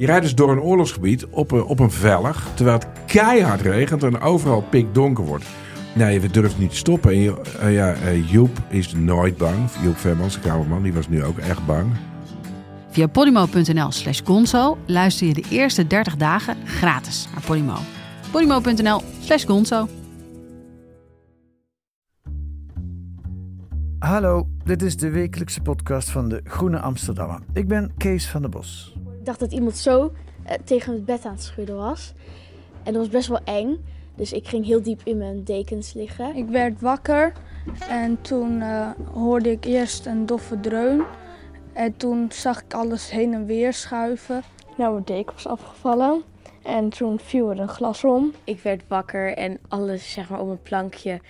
Je 0.00 0.06
rijdt 0.06 0.22
dus 0.22 0.34
door 0.34 0.50
een 0.52 0.60
oorlogsgebied 0.60 1.26
op 1.26 1.50
een, 1.50 1.64
op 1.64 1.78
een 1.80 1.90
vellig, 1.90 2.46
terwijl 2.54 2.78
het 2.78 2.88
keihard 3.06 3.60
regent 3.60 4.02
en 4.02 4.20
overal 4.20 4.62
pikdonker 4.62 5.24
wordt. 5.24 5.44
Nee, 5.94 6.20
we 6.20 6.30
durven 6.30 6.60
niet 6.60 6.70
te 6.70 6.76
stoppen. 6.76 7.10
En 7.10 7.18
je- 7.18 7.40
eh, 7.60 7.74
ja, 7.74 7.92
eh, 7.92 8.30
Joep 8.30 8.58
is 8.68 8.92
nooit 8.94 9.36
bang. 9.36 9.56
Joep 9.82 9.96
Vermans, 9.96 10.34
de 10.34 10.40
kamerman, 10.40 10.82
die 10.82 10.92
was 10.92 11.08
nu 11.08 11.24
ook 11.24 11.38
echt 11.38 11.66
bang. 11.66 11.86
Via 12.90 13.06
podimo.nl 13.06 13.90
slash 13.90 14.20
gonzo 14.24 14.78
luister 14.86 15.26
je 15.26 15.34
de 15.34 15.44
eerste 15.50 15.86
30 15.86 16.16
dagen 16.16 16.56
gratis 16.66 17.28
naar 17.32 17.42
Podimo. 17.46 17.74
podimo.nl 18.30 19.00
slash 19.20 19.44
gonzo. 19.46 19.88
Hallo, 23.98 24.48
dit 24.64 24.82
is 24.82 24.96
de 24.96 25.10
wekelijkse 25.10 25.60
podcast 25.60 26.10
van 26.10 26.28
de 26.28 26.40
Groene 26.44 26.80
Amsterdammer. 26.80 27.38
Ik 27.52 27.68
ben 27.68 27.92
Kees 27.96 28.28
van 28.28 28.40
der 28.40 28.50
Bos. 28.50 28.94
Dacht 29.30 29.42
dat 29.42 29.52
iemand 29.52 29.76
zo 29.76 30.12
eh, 30.44 30.54
tegen 30.64 30.92
het 30.92 31.04
bed 31.04 31.24
aan 31.24 31.32
het 31.32 31.42
schudden 31.42 31.76
was. 31.76 32.12
En 32.82 32.92
dat 32.92 33.02
was 33.02 33.08
best 33.08 33.28
wel 33.28 33.40
eng. 33.44 33.84
Dus 34.14 34.32
ik 34.32 34.48
ging 34.48 34.64
heel 34.64 34.82
diep 34.82 35.00
in 35.04 35.18
mijn 35.18 35.44
dekens 35.44 35.92
liggen. 35.92 36.36
Ik 36.36 36.48
werd 36.48 36.80
wakker 36.80 37.32
en 37.88 38.20
toen 38.20 38.60
eh, 38.60 38.90
hoorde 39.12 39.50
ik 39.50 39.64
eerst 39.64 40.06
een 40.06 40.26
doffe 40.26 40.60
dreun. 40.60 41.02
En 41.72 41.96
toen 41.96 42.26
zag 42.32 42.62
ik 42.62 42.74
alles 42.74 43.10
heen 43.10 43.34
en 43.34 43.46
weer 43.46 43.72
schuiven. 43.72 44.42
Nou, 44.76 44.92
mijn 44.92 45.04
deken 45.04 45.34
was 45.34 45.46
afgevallen. 45.46 46.22
En 46.62 46.88
toen 46.88 47.18
viel 47.18 47.50
er 47.50 47.58
een 47.58 47.68
glas 47.68 48.04
om. 48.04 48.32
Ik 48.44 48.60
werd 48.60 48.82
wakker 48.88 49.36
en 49.36 49.58
alles 49.68 50.12
zeg 50.12 50.30
maar 50.30 50.40
op 50.40 50.48
een 50.48 50.62
plankje 50.62 51.20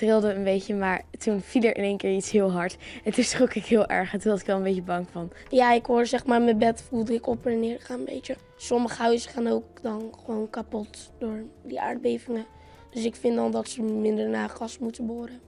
trilde 0.00 0.34
een 0.34 0.44
beetje, 0.44 0.74
maar 0.74 1.02
toen 1.18 1.40
viel 1.40 1.62
er 1.62 1.76
in 1.76 1.82
één 1.82 1.96
keer 1.96 2.14
iets 2.14 2.30
heel 2.30 2.52
hard. 2.52 2.76
En 3.04 3.12
toen 3.12 3.24
schrok 3.24 3.54
ik 3.54 3.64
heel 3.64 3.86
erg 3.86 4.12
en 4.12 4.20
toen 4.20 4.30
was 4.30 4.40
ik 4.40 4.46
wel 4.46 4.56
een 4.56 4.62
beetje 4.62 4.82
bang 4.82 5.06
van. 5.10 5.30
Ja, 5.48 5.72
ik 5.72 5.86
hoorde 5.86 6.04
zeg 6.04 6.26
maar 6.26 6.42
mijn 6.42 6.58
bed 6.58 6.82
voelde 6.82 7.14
ik 7.14 7.26
op 7.26 7.46
en 7.46 7.60
neer 7.60 7.80
gaan 7.80 7.98
een 7.98 8.04
beetje. 8.04 8.36
Sommige 8.56 9.02
huizen 9.02 9.30
gaan 9.30 9.46
ook 9.46 9.82
dan 9.82 10.12
gewoon 10.24 10.50
kapot 10.50 11.12
door 11.18 11.42
die 11.62 11.80
aardbevingen. 11.80 12.46
Dus 12.90 13.04
ik 13.04 13.14
vind 13.14 13.36
dan 13.36 13.50
dat 13.50 13.68
ze 13.68 13.82
minder 13.82 14.28
naar 14.28 14.48
gas 14.48 14.78
moeten 14.78 15.06
boren. 15.06 15.40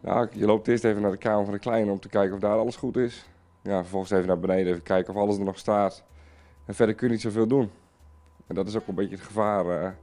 Nou, 0.00 0.28
je 0.32 0.46
loopt 0.46 0.68
eerst 0.68 0.84
even 0.84 1.02
naar 1.02 1.10
de 1.10 1.16
kamer 1.16 1.44
van 1.44 1.54
de 1.54 1.60
kleine 1.60 1.90
om 1.90 2.00
te 2.00 2.08
kijken 2.08 2.34
of 2.34 2.40
daar 2.40 2.58
alles 2.58 2.76
goed 2.76 2.96
is. 2.96 3.26
Ja, 3.62 3.80
vervolgens 3.80 4.12
even 4.12 4.26
naar 4.26 4.38
beneden, 4.38 4.66
even 4.66 4.82
kijken 4.82 5.14
of 5.14 5.20
alles 5.20 5.38
er 5.38 5.44
nog 5.44 5.58
staat. 5.58 6.04
En 6.66 6.74
verder 6.74 6.94
kun 6.94 7.06
je 7.06 7.12
niet 7.12 7.22
zoveel 7.22 7.46
doen. 7.46 7.70
En 8.46 8.54
dat 8.54 8.68
is 8.68 8.76
ook 8.76 8.86
een 8.86 8.94
beetje 8.94 9.16
het 9.16 9.24
gevaar. 9.24 9.96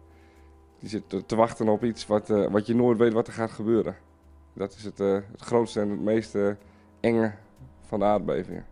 Je 0.83 0.89
zit 0.89 1.09
te- 1.09 1.25
te 1.25 1.35
wachten 1.35 1.67
op 1.67 1.83
iets 1.83 2.07
wat, 2.07 2.29
eh, 2.29 2.47
wat 2.51 2.65
je 2.67 2.75
nooit 2.75 2.97
weet 2.97 3.13
wat 3.13 3.27
er 3.27 3.33
gaat 3.33 3.51
gebeuren. 3.51 3.95
Dat 4.53 4.73
is 4.73 4.83
het, 4.83 4.99
eh, 4.99 5.13
het 5.31 5.41
grootste 5.41 5.79
en 5.79 5.89
het 5.89 6.01
meest 6.01 6.37
enge 6.99 7.31
van 7.81 7.99
de 7.99 8.05
aardbevingen. 8.05 8.65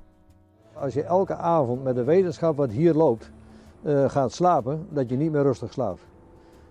Als 0.74 0.94
je 0.94 1.04
elke 1.04 1.36
avond 1.36 1.84
met 1.84 1.96
de 1.96 2.04
wetenschap 2.04 2.58
wat 2.58 2.70
hier 2.72 2.94
loopt 2.94 3.32
eh, 3.84 4.10
gaat 4.10 4.32
slapen, 4.34 4.86
dat 4.90 5.10
je 5.10 5.16
niet 5.16 5.32
meer 5.32 5.42
rustig 5.42 5.74
slaapt. 5.74 6.02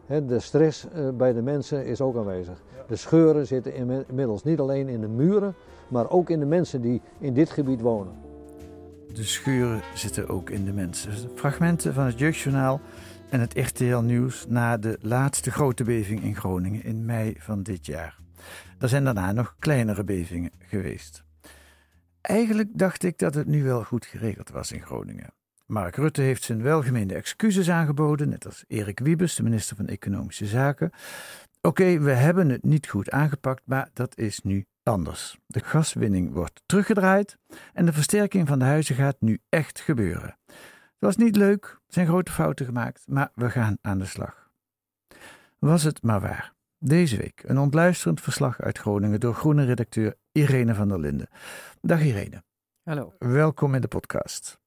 Hè, 0.07 0.27
de 0.27 0.41
stress 0.41 0.89
eh, 0.89 1.09
bij 1.09 1.33
de 1.33 1.43
mensen 1.43 1.87
is 1.87 2.01
ook 2.01 2.17
aanwezig. 2.17 2.63
De 2.87 2.97
scheuren 2.97 3.47
zitten 3.47 3.75
inmi- 3.75 4.05
inmiddels 4.09 4.45
niet 4.45 4.61
alleen 4.61 4.89
in 4.89 5.01
de 5.01 5.09
muren, 5.09 5.55
maar 5.89 6.11
ook 6.11 6.31
in 6.31 6.39
de 6.39 6.47
mensen 6.47 6.81
die 6.81 7.01
in 7.19 7.35
dit 7.35 7.51
gebied 7.51 7.81
wonen. 7.81 8.13
De 9.13 9.25
schuren 9.25 9.81
zitten 9.95 10.29
ook 10.29 10.51
in 10.51 10.65
de 10.65 10.73
mensen. 10.73 11.13
Fragmenten 11.35 11.95
van 11.95 12.05
het 12.05 12.19
Jeugdjournaal 12.19 12.81
en 13.31 13.41
het 13.41 13.59
RTL 13.59 13.99
Nieuws 13.99 14.47
na 14.49 14.77
de 14.77 14.99
laatste 15.01 15.51
grote 15.51 15.85
beving 15.85 16.23
in 16.23 16.37
Groningen 16.37 16.85
in 16.85 17.05
mei 17.05 17.35
van 17.39 17.63
dit 17.63 17.87
jaar. 17.87 18.19
Er 18.79 18.89
zijn 18.89 19.05
daarna 19.05 19.33
nog 19.33 19.57
kleinere 19.59 20.05
bevingen 20.05 20.51
geweest. 20.59 21.25
Eigenlijk 22.21 22.69
dacht 22.73 23.03
ik 23.03 23.19
dat 23.19 23.35
het 23.35 23.47
nu 23.47 23.63
wel 23.63 23.85
goed 23.85 24.07
geregeld 24.07 24.51
was 24.51 24.73
in 24.73 24.83
Groningen. 24.83 25.33
Mark 25.67 25.97
Rutte 25.97 26.23
heeft 26.23 26.43
zijn 26.43 26.63
welgemeende 26.63 27.15
excuses 27.15 27.71
aangeboden, 27.71 28.29
net 28.29 28.47
als 28.47 28.65
Erik 28.69 28.99
Wiebes, 28.99 29.35
de 29.35 29.43
minister 29.43 29.77
van 29.77 29.87
Economische 29.87 30.47
Zaken. 30.47 30.91
Oké, 31.61 31.99
we 31.99 32.11
hebben 32.11 32.49
het 32.49 32.65
niet 32.65 32.89
goed 32.89 33.11
aangepakt, 33.11 33.63
maar 33.65 33.89
dat 33.93 34.19
is 34.19 34.41
nu 34.41 34.65
anders. 34.83 35.39
De 35.47 35.61
gaswinning 35.61 36.33
wordt 36.33 36.63
teruggedraaid 36.67 37.37
en 37.73 37.87
de 37.87 37.93
versterking 37.93 38.49
van 38.49 38.59
de 38.59 38.65
huizen 38.65 38.95
gaat 38.95 39.17
nu 39.21 39.39
echt 39.49 39.81
gebeuren. 39.81 40.37
Het 41.01 41.09
was 41.09 41.25
niet 41.25 41.37
leuk, 41.37 41.65
er 41.65 41.93
zijn 41.93 42.07
grote 42.07 42.33
fouten 42.33 42.67
gemaakt, 42.67 43.05
maar 43.07 43.31
we 43.35 43.51
gaan 43.51 43.79
aan 43.83 43.99
de 43.99 44.05
slag. 44.05 44.51
Was 45.59 45.83
het 45.83 46.03
maar 46.03 46.21
waar. 46.21 46.55
Deze 46.79 47.17
week 47.17 47.43
een 47.47 47.59
ontluisterend 47.59 48.21
verslag 48.21 48.61
uit 48.61 48.79
Groningen 48.79 49.21
door 49.21 49.35
groene 49.35 49.65
redacteur 49.65 50.17
Irene 50.33 50.75
van 50.75 50.89
der 50.89 51.01
Linden. 51.01 51.29
Dag 51.81 52.03
Irene. 52.03 52.43
Hallo. 52.83 53.15
Welkom 53.19 53.75
in 53.75 53.81
de 53.81 53.89
podcast. 53.89 54.61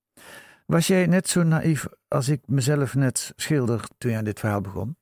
Was 0.65 0.87
jij 0.87 1.05
net 1.05 1.29
zo 1.29 1.43
naïef 1.43 1.87
als 2.07 2.29
ik 2.29 2.41
mezelf 2.47 2.95
net 2.95 3.33
schilder 3.35 3.87
toen 3.97 4.11
je 4.11 4.17
aan 4.17 4.23
dit 4.23 4.39
verhaal 4.39 4.61
begon? 4.61 4.97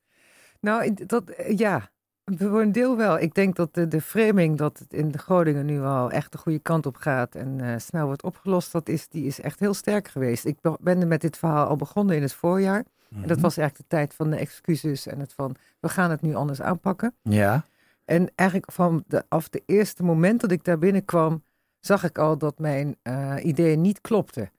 Nou, 0.60 0.94
dat, 1.06 1.30
eh, 1.30 1.58
ja, 1.58 1.90
voor 2.24 2.60
een 2.60 2.72
deel 2.72 2.96
wel. 2.96 3.18
Ik 3.18 3.34
denk 3.34 3.56
dat 3.56 3.74
de, 3.74 3.88
de 3.88 4.00
framing 4.00 4.58
dat 4.58 4.78
het 4.78 4.92
in 4.92 5.10
de 5.10 5.18
Groningen 5.18 5.66
nu 5.66 5.80
al 5.80 6.10
echt 6.10 6.32
de 6.32 6.38
goede 6.38 6.58
kant 6.58 6.86
op 6.86 6.96
gaat 6.96 7.34
en 7.34 7.60
eh, 7.60 7.74
snel 7.78 8.06
wordt 8.06 8.22
opgelost, 8.22 8.72
dat 8.72 8.88
is, 8.88 9.08
die 9.08 9.26
is 9.26 9.40
echt 9.40 9.60
heel 9.60 9.74
sterk 9.74 10.08
geweest. 10.08 10.44
Ik 10.44 10.56
be- 10.60 10.76
ben 10.80 11.00
er 11.00 11.06
met 11.06 11.20
dit 11.20 11.36
verhaal 11.36 11.66
al 11.66 11.76
begonnen 11.76 12.16
in 12.16 12.22
het 12.22 12.32
voorjaar. 12.34 12.84
En 13.22 13.28
dat 13.28 13.40
was 13.40 13.56
eigenlijk 13.56 13.88
de 13.90 13.96
tijd 13.96 14.14
van 14.14 14.30
de 14.30 14.36
excuses 14.36 15.06
en 15.06 15.20
het 15.20 15.32
van, 15.32 15.54
we 15.80 15.88
gaan 15.88 16.10
het 16.10 16.22
nu 16.22 16.34
anders 16.34 16.60
aanpakken. 16.62 17.14
Ja. 17.22 17.64
En 18.04 18.30
eigenlijk 18.34 18.72
van 18.72 19.04
de, 19.06 19.24
af 19.28 19.48
de 19.48 19.62
eerste 19.66 20.02
moment 20.02 20.40
dat 20.40 20.50
ik 20.50 20.64
daar 20.64 20.78
binnenkwam, 20.78 21.42
zag 21.80 22.04
ik 22.04 22.18
al 22.18 22.38
dat 22.38 22.58
mijn 22.58 22.96
eh, 23.02 23.34
ideeën 23.42 23.80
niet 23.80 24.00
klopten. 24.00 24.50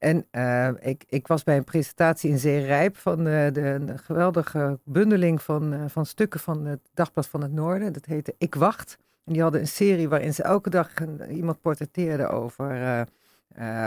En 0.00 0.26
eh, 0.30 0.68
ik, 0.80 1.04
ik 1.08 1.26
was 1.26 1.42
bij 1.42 1.56
een 1.56 1.64
presentatie 1.64 2.30
in 2.30 2.38
Zeerijp 2.38 2.96
van 2.96 3.18
eh, 3.26 3.52
de, 3.52 3.82
de 3.84 3.98
geweldige 3.98 4.78
bundeling 4.84 5.42
van, 5.42 5.72
eh, 5.72 5.80
van 5.86 6.06
stukken 6.06 6.40
van 6.40 6.64
het 6.66 6.80
Dagblad 6.94 7.26
van 7.26 7.42
het 7.42 7.52
Noorden. 7.52 7.92
Dat 7.92 8.04
heette 8.04 8.34
Ik 8.38 8.54
Wacht. 8.54 8.98
En 9.24 9.32
die 9.32 9.42
hadden 9.42 9.60
een 9.60 9.66
serie 9.68 10.08
waarin 10.08 10.34
ze 10.34 10.42
elke 10.42 10.70
dag 10.70 11.00
een- 11.00 11.30
iemand 11.30 11.60
portretteerde 11.60 12.26
over 12.28 13.06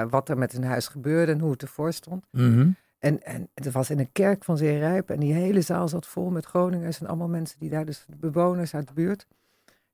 wat 0.10 0.30
er 0.30 0.38
met 0.38 0.52
hun 0.52 0.64
huis 0.64 0.88
gebeurde 0.88 1.32
en 1.32 1.40
hoe 1.40 1.52
het 1.52 1.62
ervoor 1.62 1.94
stond. 1.94 2.26
Mhm. 2.32 2.70
En, 3.00 3.24
en 3.24 3.50
het 3.54 3.72
was 3.72 3.90
in 3.90 4.00
een 4.00 4.12
kerk 4.12 4.44
van 4.44 4.58
Zeerijp 4.58 5.10
en 5.10 5.20
die 5.20 5.34
hele 5.34 5.62
zaal 5.62 5.88
zat 5.88 6.08
vol 6.08 6.30
met 6.30 6.46
Groningers 6.46 7.00
en 7.00 7.08
allemaal 7.08 7.28
mensen 7.28 7.60
die 7.60 7.70
daar, 7.70 7.86
dus 7.86 8.06
bewoners 8.18 8.76
uit 8.76 8.88
de 8.88 8.94
buurt. 8.94 9.28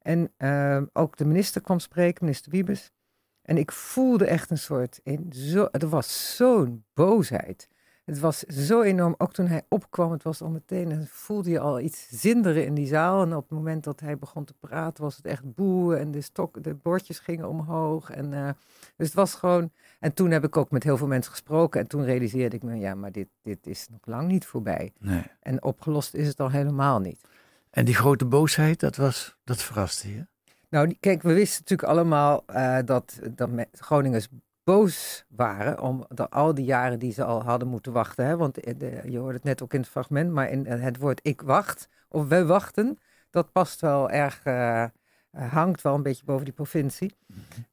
En 0.02 0.32
ook 0.94 1.18
de 1.18 1.26
minister 1.26 1.62
kwam 1.62 1.80
spreken, 1.80 2.24
minister 2.26 2.52
Wiebes. 2.52 2.92
En 3.50 3.58
ik 3.58 3.72
voelde 3.72 4.26
echt 4.26 4.52
een 4.52 4.58
soort, 4.58 5.00
in 5.04 5.34
zo, 5.34 5.68
er 5.72 5.90
was 5.90 6.36
zo'n 6.36 6.84
boosheid. 6.94 7.68
Het 8.06 8.20
was 8.20 8.40
zo 8.40 8.82
enorm, 8.82 9.16
ook 9.18 9.34
toen 9.34 9.48
hij 9.48 9.62
opkwam, 9.70 10.12
het 10.12 10.24
was 10.24 10.42
al 10.42 10.50
meteen, 10.50 10.92
en 10.92 11.08
voelde 11.08 11.50
je 11.50 11.60
al 11.60 11.80
iets 11.80 12.08
zinderen 12.10 12.66
in 12.66 12.74
die 12.74 12.88
zaal. 12.88 13.22
En 13.22 13.36
op 13.36 13.50
het 13.50 13.58
moment 13.58 13.84
dat 13.84 14.00
hij 14.00 14.18
begon 14.18 14.46
te 14.46 14.54
praten, 14.60 15.04
was 15.04 15.16
het 15.16 15.26
echt 15.26 15.54
boe 15.56 15.96
en 15.96 16.12
de, 16.12 16.22
stok, 16.22 16.64
de 16.64 16.74
bordjes 16.74 17.20
gingen 17.20 17.50
omhoog. 17.50 18.10
En, 18.10 18.34
eh, 18.34 18.50
dus 18.96 19.08
het 19.08 19.16
was 19.16 19.36
gewoon, 19.36 19.72
en 20.00 20.14
toen 20.14 20.32
heb 20.32 20.44
ik 20.44 20.58
ook 20.58 20.72
met 20.72 20.84
heel 20.84 20.98
veel 20.98 21.08
mensen 21.08 21.32
gesproken. 21.32 21.80
En 21.80 21.88
toen 21.88 22.04
realiseerde 22.04 22.56
ik 22.56 22.64
me, 22.64 22.76
ja, 22.76 22.96
maar 22.96 23.12
dit, 23.12 23.28
dit 23.42 23.68
is 23.68 23.88
nog 23.92 24.02
lang 24.04 24.28
niet 24.28 24.46
voorbij. 24.46 24.94
Nee. 25.00 25.24
En 25.40 25.64
opgelost 25.64 26.14
is 26.14 26.28
het 26.28 26.40
al 26.40 26.52
helemaal 26.52 27.00
niet. 27.00 27.22
En 27.70 27.86
die 27.86 27.96
grote 27.96 28.26
boosheid, 28.26 28.80
dat, 28.80 28.96
was, 28.96 29.38
dat 29.44 29.62
verraste 29.62 30.14
je? 30.14 30.28
Nou, 30.70 30.96
kijk, 31.00 31.22
we 31.22 31.34
wisten 31.34 31.60
natuurlijk 31.60 31.90
allemaal 31.90 32.44
eh, 32.46 32.78
dat, 32.86 33.20
dat 33.32 33.50
Groningers 33.72 34.28
boos 34.64 35.26
waren 35.30 35.82
om 35.82 36.06
de, 36.10 36.30
al 36.30 36.54
die 36.54 36.66
jaren 36.66 37.00
die 37.00 37.12
ze 37.12 37.24
al 37.24 37.44
hadden 37.44 37.68
moeten 37.68 37.92
wachten. 37.92 38.26
Hè? 38.26 38.38
Want 38.38 38.60
eh, 38.60 39.04
je 39.04 39.18
hoorde 39.18 39.34
het 39.34 39.44
net 39.44 39.64
ook 39.64 39.74
in 39.74 39.80
het 39.80 39.90
fragment, 39.90 40.32
maar 40.32 40.50
in 40.50 40.66
eh, 40.66 40.82
het 40.82 40.98
woord 40.98 41.20
ik 41.24 41.42
wacht 41.42 41.90
of 42.10 42.28
we 42.28 42.46
wachten, 42.46 43.00
dat 43.30 43.52
past 43.52 43.82
wel 43.82 44.10
erg, 44.10 44.44
hangt 45.32 45.82
wel 45.82 45.96
een 45.96 46.04
beetje 46.04 46.26
boven 46.26 46.46
die 46.46 46.54
provincie. 46.54 47.16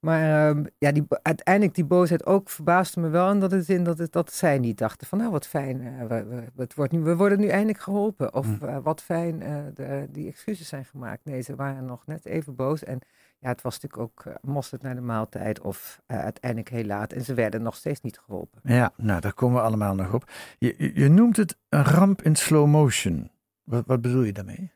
Maar 0.01 0.49
ehm, 0.49 0.65
ja, 0.79 0.93
die, 0.93 1.07
uiteindelijk 1.23 1.75
die 1.75 1.85
boosheid 1.85 2.27
ook 2.27 2.51
verbaasde 2.51 3.01
me 3.01 3.09
wel. 3.09 3.29
En 3.29 3.41
dat 3.41 3.51
het 3.51 3.69
in 3.69 3.85
dat, 3.85 3.99
het, 3.99 4.13
dat 4.13 4.33
zij 4.33 4.59
niet 4.59 4.79
dachten 4.79 5.07
van 5.07 5.19
nou 5.19 5.31
wat 5.31 5.47
fijn, 5.47 5.81
uh, 5.81 6.01
we, 6.01 6.25
we, 6.25 6.63
het 6.63 6.75
wordt 6.75 6.93
nu, 6.93 7.01
we 7.01 7.17
worden 7.17 7.41
nu 7.41 7.47
eindelijk 7.47 7.81
geholpen. 7.81 8.35
Of 8.35 8.47
uh, 8.63 8.79
wat 8.83 9.03
fijn, 9.03 9.39
de, 9.75 10.07
die 10.11 10.29
excuses 10.29 10.69
zijn 10.69 10.85
gemaakt. 10.85 11.25
Nee, 11.25 11.41
ze 11.41 11.55
waren 11.55 11.85
nog 11.85 12.07
net 12.07 12.25
even 12.25 12.55
boos. 12.55 12.85
En 12.85 12.99
ja, 13.39 13.49
het 13.49 13.63
was 13.63 13.81
natuurlijk 13.81 14.03
ook 14.03 14.35
mosterd 14.43 14.83
naar 14.83 14.95
de 14.95 15.01
maaltijd 15.01 15.61
of 15.61 16.01
uiteindelijk 16.07 16.71
heel 16.71 16.85
laat. 16.85 17.13
En 17.13 17.25
ze 17.25 17.35
werden 17.35 17.63
nog 17.63 17.75
steeds 17.75 18.01
niet 18.01 18.19
geholpen. 18.19 18.61
Ja, 18.63 18.93
nou 18.97 19.21
daar 19.21 19.35
komen 19.35 19.57
we 19.57 19.67
allemaal 19.67 19.95
nog 19.95 20.13
op. 20.13 20.31
Je, 20.59 20.75
je, 20.79 21.01
je 21.01 21.09
noemt 21.09 21.37
het 21.37 21.57
een 21.69 21.85
ramp 21.85 22.23
in 22.23 22.37
slow 22.37 22.67
motion. 22.67 23.31
Wat, 23.65 23.87
wat 23.87 24.01
bedoel 24.01 24.23
je 24.23 24.33
daarmee? 24.33 24.71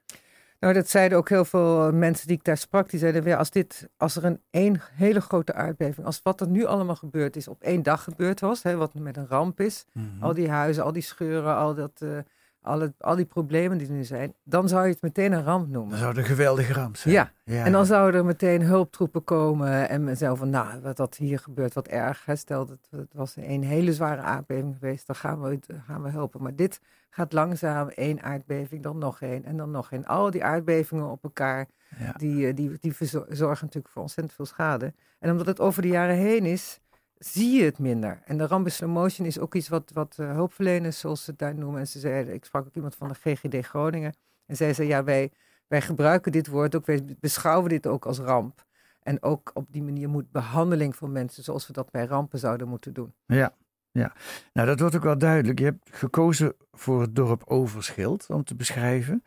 Nou, 0.60 0.74
dat 0.74 0.88
zeiden 0.88 1.18
ook 1.18 1.28
heel 1.28 1.44
veel 1.44 1.92
mensen 1.92 2.26
die 2.26 2.36
ik 2.36 2.44
daar 2.44 2.56
sprak. 2.56 2.90
Die 2.90 2.98
zeiden 3.00 3.22
weer, 3.22 3.36
als, 3.36 3.50
dit, 3.50 3.88
als 3.96 4.16
er 4.16 4.24
een 4.24 4.40
één 4.50 4.80
hele 4.94 5.20
grote 5.20 5.54
aardbeving, 5.54 6.06
als 6.06 6.20
wat 6.22 6.40
er 6.40 6.48
nu 6.48 6.64
allemaal 6.64 6.96
gebeurd 6.96 7.36
is, 7.36 7.48
op 7.48 7.62
één 7.62 7.82
dag 7.82 8.02
gebeurd 8.04 8.40
was, 8.40 8.62
hè, 8.62 8.76
wat 8.76 8.94
met 8.94 9.16
een 9.16 9.26
ramp 9.26 9.60
is, 9.60 9.84
Mhm. 9.92 10.22
al 10.22 10.34
die 10.34 10.50
huizen, 10.50 10.84
al 10.84 10.92
die 10.92 11.02
scheuren, 11.02 11.56
al, 11.56 11.74
dat, 11.74 12.00
uh, 12.02 12.18
al, 12.62 13.16
die 13.16 13.24
problemen 13.24 13.78
die 13.78 13.86
er 13.86 13.92
nu 13.92 14.04
zijn, 14.04 14.34
dan 14.42 14.68
zou 14.68 14.84
je 14.84 14.92
het 14.92 15.02
meteen 15.02 15.32
een 15.32 15.44
ramp 15.44 15.68
noemen. 15.68 15.90
Dan 15.90 15.98
zou 15.98 16.10
het 16.10 16.18
een 16.18 16.24
geweldige 16.24 16.72
ramp 16.72 16.96
zijn. 16.96 17.14
Ja, 17.14 17.32
ja. 17.44 17.64
en 17.64 17.72
dan 17.72 17.86
zouden 17.86 18.20
er 18.20 18.26
meteen 18.26 18.62
hulptroepen 18.62 19.24
komen 19.24 19.88
en 19.88 20.16
zo 20.16 20.34
van, 20.34 20.50
nou, 20.50 20.80
wat 20.80 20.96
dat 20.96 21.16
hier 21.16 21.38
gebeurt, 21.38 21.74
wat 21.74 21.88
erg. 21.88 22.24
Hè. 22.24 22.36
Stel, 22.36 22.66
dat 22.66 22.78
het 22.90 23.14
was 23.14 23.36
een 23.36 23.62
hele 23.62 23.92
zware 23.92 24.20
aardbeving 24.20 24.76
geweest, 24.78 25.06
dan 25.06 25.16
gaan 25.16 25.40
we, 25.40 25.58
gaan 25.86 26.02
we 26.02 26.10
helpen. 26.10 26.42
Maar 26.42 26.56
dit 26.56 26.80
gaat 27.10 27.32
langzaam, 27.32 27.88
één 27.88 28.22
aardbeving, 28.22 28.82
dan 28.82 28.98
nog 28.98 29.20
één 29.20 29.44
en 29.44 29.56
dan 29.56 29.70
nog 29.70 29.92
één. 29.92 30.04
Al 30.04 30.30
die 30.30 30.44
aardbevingen 30.44 31.10
op 31.10 31.24
elkaar, 31.24 31.66
ja. 31.98 32.12
die, 32.12 32.54
die, 32.54 32.78
die 32.80 32.94
zorgen 33.28 33.64
natuurlijk 33.64 33.88
voor 33.88 34.02
ontzettend 34.02 34.34
veel 34.34 34.46
schade. 34.46 34.92
En 35.18 35.30
omdat 35.30 35.46
het 35.46 35.60
over 35.60 35.82
de 35.82 35.88
jaren 35.88 36.16
heen 36.16 36.44
is, 36.44 36.80
zie 37.24 37.58
je 37.58 37.64
het 37.64 37.78
minder. 37.78 38.20
En 38.24 38.38
de 38.38 38.46
ramp 38.46 38.68
in 38.68 38.90
motion 38.90 39.26
is 39.26 39.38
ook 39.38 39.54
iets 39.54 39.68
wat, 39.68 39.90
wat 39.94 40.16
uh, 40.20 40.32
hulpverleners, 40.32 40.98
zoals 40.98 41.24
ze 41.24 41.30
het 41.30 41.38
daar 41.38 41.54
noemen. 41.54 41.80
En 41.80 41.88
ze 41.88 41.98
zeiden, 41.98 42.34
ik 42.34 42.44
sprak 42.44 42.66
ook 42.66 42.74
iemand 42.74 42.94
van 42.94 43.08
de 43.08 43.14
GGD 43.14 43.66
Groningen. 43.66 44.14
En 44.46 44.56
zij 44.56 44.74
zei, 44.74 44.88
ja, 44.88 45.04
wij, 45.04 45.30
wij 45.66 45.80
gebruiken 45.80 46.32
dit 46.32 46.46
woord 46.46 46.74
ook, 46.74 46.86
wij 46.86 47.16
beschouwen 47.20 47.68
dit 47.68 47.86
ook 47.86 48.06
als 48.06 48.18
ramp. 48.18 48.64
En 49.02 49.22
ook 49.22 49.50
op 49.54 49.66
die 49.72 49.82
manier 49.82 50.08
moet 50.08 50.30
behandeling 50.30 50.96
van 50.96 51.12
mensen, 51.12 51.44
zoals 51.44 51.66
we 51.66 51.72
dat 51.72 51.90
bij 51.90 52.04
rampen 52.04 52.38
zouden 52.38 52.68
moeten 52.68 52.92
doen. 52.92 53.14
Ja, 53.26 53.54
ja. 53.90 54.12
Nou, 54.52 54.66
dat 54.66 54.80
wordt 54.80 54.96
ook 54.96 55.02
wel 55.02 55.18
duidelijk. 55.18 55.58
Je 55.58 55.64
hebt 55.64 55.88
gekozen 55.90 56.54
voor 56.72 57.00
het 57.00 57.16
dorp 57.16 57.42
Overschild 57.46 58.26
om 58.30 58.44
te 58.44 58.54
beschrijven. 58.54 59.24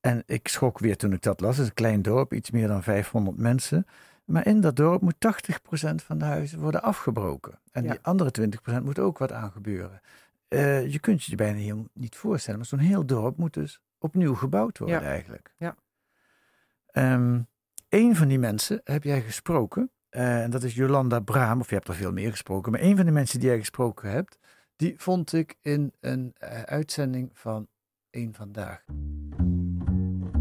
En 0.00 0.22
ik 0.26 0.48
schrok 0.48 0.78
weer 0.78 0.96
toen 0.96 1.12
ik 1.12 1.22
dat 1.22 1.40
las. 1.40 1.56
Het 1.56 1.62
is 1.62 1.68
een 1.68 1.74
klein 1.74 2.02
dorp, 2.02 2.32
iets 2.32 2.50
meer 2.50 2.68
dan 2.68 2.82
500 2.82 3.36
mensen. 3.36 3.86
Maar 4.26 4.46
in 4.46 4.60
dat 4.60 4.76
dorp 4.76 5.02
moet 5.02 5.14
80% 5.14 5.94
van 5.94 6.18
de 6.18 6.24
huizen 6.24 6.60
worden 6.60 6.82
afgebroken. 6.82 7.58
En 7.70 7.84
ja. 7.84 7.90
die 7.90 8.00
andere 8.02 8.58
20% 8.80 8.82
moet 8.82 8.98
ook 8.98 9.18
wat 9.18 9.32
aan 9.32 9.50
gebeuren. 9.50 10.00
Uh, 10.48 10.86
je 10.86 10.98
kunt 10.98 11.24
je 11.24 11.30
je 11.30 11.36
bijna 11.36 11.58
heel 11.58 11.88
niet 11.92 12.16
voorstellen, 12.16 12.58
maar 12.58 12.68
zo'n 12.68 12.78
heel 12.78 13.06
dorp 13.06 13.36
moet 13.36 13.54
dus 13.54 13.80
opnieuw 13.98 14.34
gebouwd 14.34 14.78
worden 14.78 15.00
ja. 15.00 15.06
eigenlijk. 15.06 15.54
Ja. 15.56 15.76
Um, 16.92 17.46
een 17.88 18.16
van 18.16 18.28
die 18.28 18.38
mensen 18.38 18.80
heb 18.84 19.02
jij 19.02 19.22
gesproken. 19.22 19.90
Uh, 20.10 20.42
en 20.42 20.50
dat 20.50 20.62
is 20.62 20.74
Jolanda 20.74 21.20
Braam, 21.20 21.60
of 21.60 21.68
je 21.68 21.74
hebt 21.74 21.88
er 21.88 21.94
veel 21.94 22.12
meer 22.12 22.30
gesproken. 22.30 22.72
Maar 22.72 22.80
een 22.80 22.96
van 22.96 23.06
de 23.06 23.12
mensen 23.12 23.40
die 23.40 23.48
jij 23.48 23.58
gesproken 23.58 24.10
hebt, 24.10 24.38
die 24.76 24.94
vond 24.96 25.32
ik 25.32 25.56
in 25.60 25.92
een 26.00 26.34
uh, 26.42 26.62
uitzending 26.62 27.30
van 27.32 27.68
Eén 28.10 28.34
Vandaag. 28.34 28.84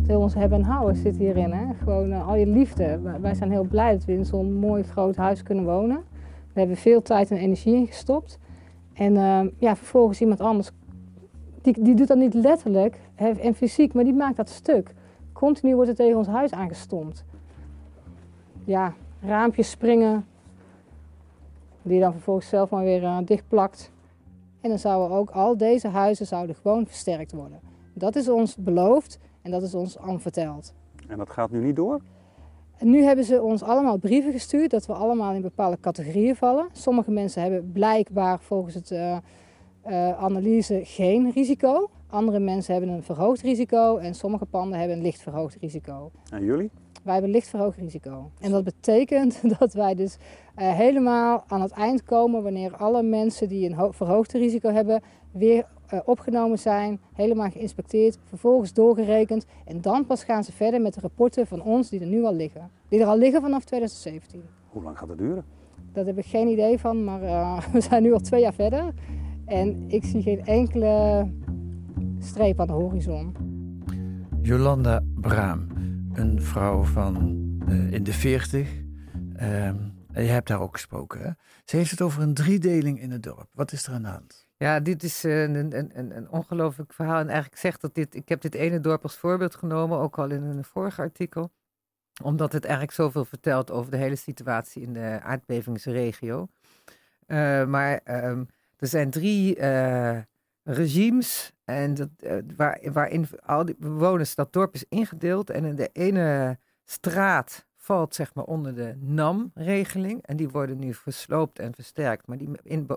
Heel 0.08 0.20
ons 0.20 0.34
hebben 0.34 0.60
en 0.60 0.66
houden 0.66 0.96
zit 0.96 1.18
hierin. 1.18 1.52
Hè? 1.52 1.74
Gewoon 1.74 2.12
uh, 2.12 2.28
al 2.28 2.36
je 2.36 2.48
liefde. 2.48 3.00
Wij 3.22 3.34
zijn 3.34 3.52
heel 3.52 3.64
blij 3.64 3.92
dat 3.92 4.06
we 4.06 4.14
in 4.14 4.26
zo'n 4.26 4.54
mooi 4.54 4.84
groot 4.84 5.16
huis 5.16 5.44
kunnen 5.44 5.66
wonen. 5.66 6.04
We 6.54 6.60
hebben 6.60 6.78
veel 6.78 7.02
tijd 7.02 7.32
en 7.32 7.38
energie 7.38 7.76
in 7.76 7.88
gestopt. 7.88 8.40
En 8.94 9.14
uh, 9.14 9.42
ja, 9.58 9.76
vervolgens 9.76 10.22
iemand 10.22 10.40
anders, 10.42 10.72
die, 11.62 11.84
die 11.84 11.96
doet 11.96 12.08
dat 12.08 12.18
niet 12.18 12.34
letterlijk 12.34 13.00
en 13.16 13.56
fysiek, 13.56 13.94
maar 13.94 14.04
die 14.04 14.14
maakt 14.14 14.38
dat 14.38 14.50
stuk. 14.50 14.94
Continu 15.34 15.76
wordt 15.76 15.90
er 15.90 15.96
tegen 15.96 16.18
ons 16.18 16.28
huis 16.28 16.52
aangestompt. 16.52 17.26
Ja, 18.64 18.94
raampjes 19.22 19.70
springen, 19.70 20.26
die 21.82 21.94
je 21.94 22.00
dan 22.00 22.12
vervolgens 22.12 22.50
zelf 22.50 22.70
maar 22.70 22.84
weer 22.84 23.04
uh, 23.04 23.18
dichtplakt. 23.26 23.92
En 24.62 24.70
dan 24.70 24.80
zouden 24.80 25.18
ook 25.18 25.30
al 25.30 25.58
deze 25.58 25.88
huizen 25.88 26.26
zouden 26.26 26.56
gewoon 26.56 26.86
versterkt 26.86 27.32
worden. 27.32 27.60
Dat 27.94 28.16
is 28.16 28.30
ons 28.30 28.56
beloofd 28.56 29.20
en 29.46 29.52
dat 29.52 29.62
is 29.62 29.74
ons 29.74 30.00
al 30.00 30.20
verteld. 30.20 30.74
En 31.08 31.18
dat 31.18 31.30
gaat 31.30 31.52
nu 31.52 31.60
niet 31.60 31.76
door? 31.76 32.02
En 32.78 32.90
nu 32.90 33.04
hebben 33.04 33.26
ze 33.26 33.42
ons 33.42 33.64
allemaal 33.64 33.98
brieven 33.98 34.32
gestuurd 34.32 34.72
dat 34.72 34.86
we 34.86 34.94
allemaal 34.94 35.34
in 35.34 35.42
bepaalde 35.42 35.80
categorieën 35.80 36.36
vallen. 36.36 36.68
Sommige 36.72 37.12
mensen 37.12 37.42
hebben 37.42 37.72
blijkbaar 37.72 38.40
volgens 38.40 38.76
het 38.76 38.92
uh, 38.92 39.18
uh, 39.88 40.24
analyse 40.24 40.82
geen 40.84 41.32
risico. 41.32 41.90
Andere 42.08 42.40
mensen 42.40 42.74
hebben 42.74 42.92
een 42.92 43.04
verhoogd 43.04 43.42
risico 43.42 43.98
en 43.98 44.16
sommige 44.16 44.46
panden 44.46 44.80
hebben 44.80 44.98
een 44.98 45.04
licht 45.04 45.22
verhoogd 45.22 45.58
risico. 45.62 46.12
En 46.32 46.44
jullie? 46.44 46.72
Wij 47.06 47.14
hebben 47.14 47.32
licht 47.32 47.48
verhoogd 47.48 47.78
risico. 47.78 48.32
En 48.40 48.52
dat 48.52 48.64
betekent 48.64 49.42
dat 49.60 49.74
wij 49.74 49.96
dus 49.96 50.18
uh, 50.18 50.74
helemaal 50.74 51.44
aan 51.48 51.62
het 51.62 51.72
eind 51.72 52.04
komen 52.04 52.44
wanneer 52.44 52.76
alle 52.76 53.04
mensen 53.04 53.50
die 53.50 53.70
een 53.70 53.94
verhoogd 53.94 54.32
risico 54.32 54.70
hebben 54.70 55.02
weer 55.32 55.66
uh, 55.94 56.00
opgenomen 56.06 56.60
zijn, 56.60 57.00
helemaal 57.14 57.50
geïnspecteerd, 57.50 58.18
vervolgens 58.24 58.74
doorgerekend. 58.74 59.46
En 59.66 59.82
dan 59.82 60.06
pas 60.06 60.24
gaan 60.24 60.44
ze 60.44 60.52
verder 60.52 60.82
met 60.82 60.94
de 60.94 61.02
rapporten 61.02 61.48
van 61.48 61.62
ons 61.62 61.90
die 61.90 62.00
er 62.00 62.08
nu 62.08 62.24
al 62.24 62.34
liggen. 62.34 62.70
Die 62.88 63.00
er 63.00 63.08
al 63.08 63.18
liggen 63.18 63.42
vanaf 63.42 63.64
2017. 63.64 64.44
Hoe 64.70 64.84
lang 64.84 64.98
gaat 64.98 65.10
het 65.10 65.18
duren? 65.18 65.46
Daar 65.94 66.06
heb 66.06 66.18
ik 66.18 66.26
geen 66.26 66.48
idee 66.48 66.80
van, 66.80 67.04
maar 67.04 67.24
uh, 67.24 67.60
we 67.74 67.82
zijn 67.82 68.04
nu 68.04 68.14
al 68.14 68.20
twee 68.20 68.42
jaar 68.42 68.54
verder. 68.54 68.94
En 69.46 69.84
ik 69.88 70.04
zie 70.04 70.22
geen 70.22 70.46
enkele 70.46 71.28
streep 72.20 72.60
aan 72.60 72.68
de 72.68 72.74
horizon. 72.74 73.36
Jolanda 74.42 75.04
Braam, 75.22 75.68
een 76.16 76.42
vrouw 76.42 76.84
van 76.84 77.16
uh, 77.70 77.92
in 77.92 78.04
de 78.04 78.14
40. 78.14 78.70
en 79.36 79.96
je 80.14 80.22
hebt 80.22 80.48
daar 80.48 80.62
ook 80.62 80.74
gesproken. 80.74 81.38
Ze 81.66 81.76
heeft 81.76 81.92
het 81.92 82.02
over 82.02 82.22
een 82.22 82.34
driedeling 82.34 83.02
in 83.02 83.12
het 83.12 83.24
dorp. 83.24 83.48
Wat 83.52 83.72
is 83.72 83.88
er 83.88 83.94
aan 83.94 84.02
de 84.02 84.08
hand? 84.08 84.48
Ja, 84.58 84.80
dit 84.80 85.04
is 85.04 85.24
een, 85.24 85.56
een, 85.56 86.00
een, 86.00 86.18
een 86.18 86.30
ongelooflijk 86.30 86.94
verhaal. 86.94 87.20
En 87.20 87.28
eigenlijk 87.28 87.62
zegt 87.62 87.82
dat 87.82 87.96
dit, 87.96 88.16
ik 88.16 88.30
heb 88.30 88.42
dit 88.42 88.56
ene 88.56 88.80
dorp 88.80 89.04
als 89.04 89.18
voorbeeld 89.18 89.56
genomen, 89.56 90.00
ook 90.00 90.18
al 90.18 90.30
in 90.30 90.44
een 90.44 90.64
vorige 90.64 91.02
artikel. 91.02 91.52
Omdat 92.24 92.52
het 92.54 92.64
eigenlijk 92.64 92.94
zoveel 92.94 93.26
vertelt 93.26 93.72
over 93.72 93.92
de 93.92 93.98
hele 93.98 94.16
situatie 94.16 94.82
in 94.82 94.94
de 94.94 95.20
aardbevingsregio. 95.24 96.48
Uh, 97.28 97.66
maar 97.66 98.02
um, 98.24 98.48
er 98.78 98.88
zijn 98.88 99.10
drie 99.10 99.60
regimes 100.64 101.55
en 101.66 101.94
dat, 101.94 102.10
uh, 102.20 102.38
waar, 102.56 102.80
waarin 102.92 103.28
al 103.46 103.66
die 103.66 103.76
bewoners, 103.80 104.36
dat 104.36 104.54
dorp 104.54 104.74
is 104.74 104.86
ingedeeld. 104.90 105.50
En 105.50 105.66
in 105.66 105.76
de 105.76 105.90
ene 105.94 106.60
straat 106.84 107.66
valt 107.76 108.16
zeg 108.16 108.34
maar 108.34 108.44
onder 108.44 108.76
de 108.76 108.96
NAM-regeling. 109.00 110.22
En 110.22 110.38
die 110.38 110.50
worden 110.50 110.80
nu 110.80 110.94
versloopt 110.94 111.60
en 111.60 111.74
versterkt. 111.74 112.28
Maar 112.28 112.38
die 112.38 112.50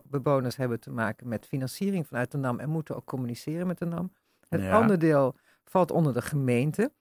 bewoners 0.05 0.57
hebben 0.57 0.81
te 0.81 0.91
maken 0.91 1.29
met 1.29 1.47
financiering 1.47 2.07
vanuit 2.07 2.31
de 2.31 2.39
NAM 2.39 2.59
en 2.59 2.69
moeten 2.69 2.97
ook 2.97 3.05
communiceren 3.05 3.67
met 3.67 3.79
de 3.79 3.85
NAM. 3.85 4.13
Het 4.49 4.61
ja. 4.61 4.73
andere 4.73 4.99
deel 4.99 5.37
valt 5.65 5.91
onder 5.91 6.15
de 6.15 6.23
gemeente. 6.23 6.93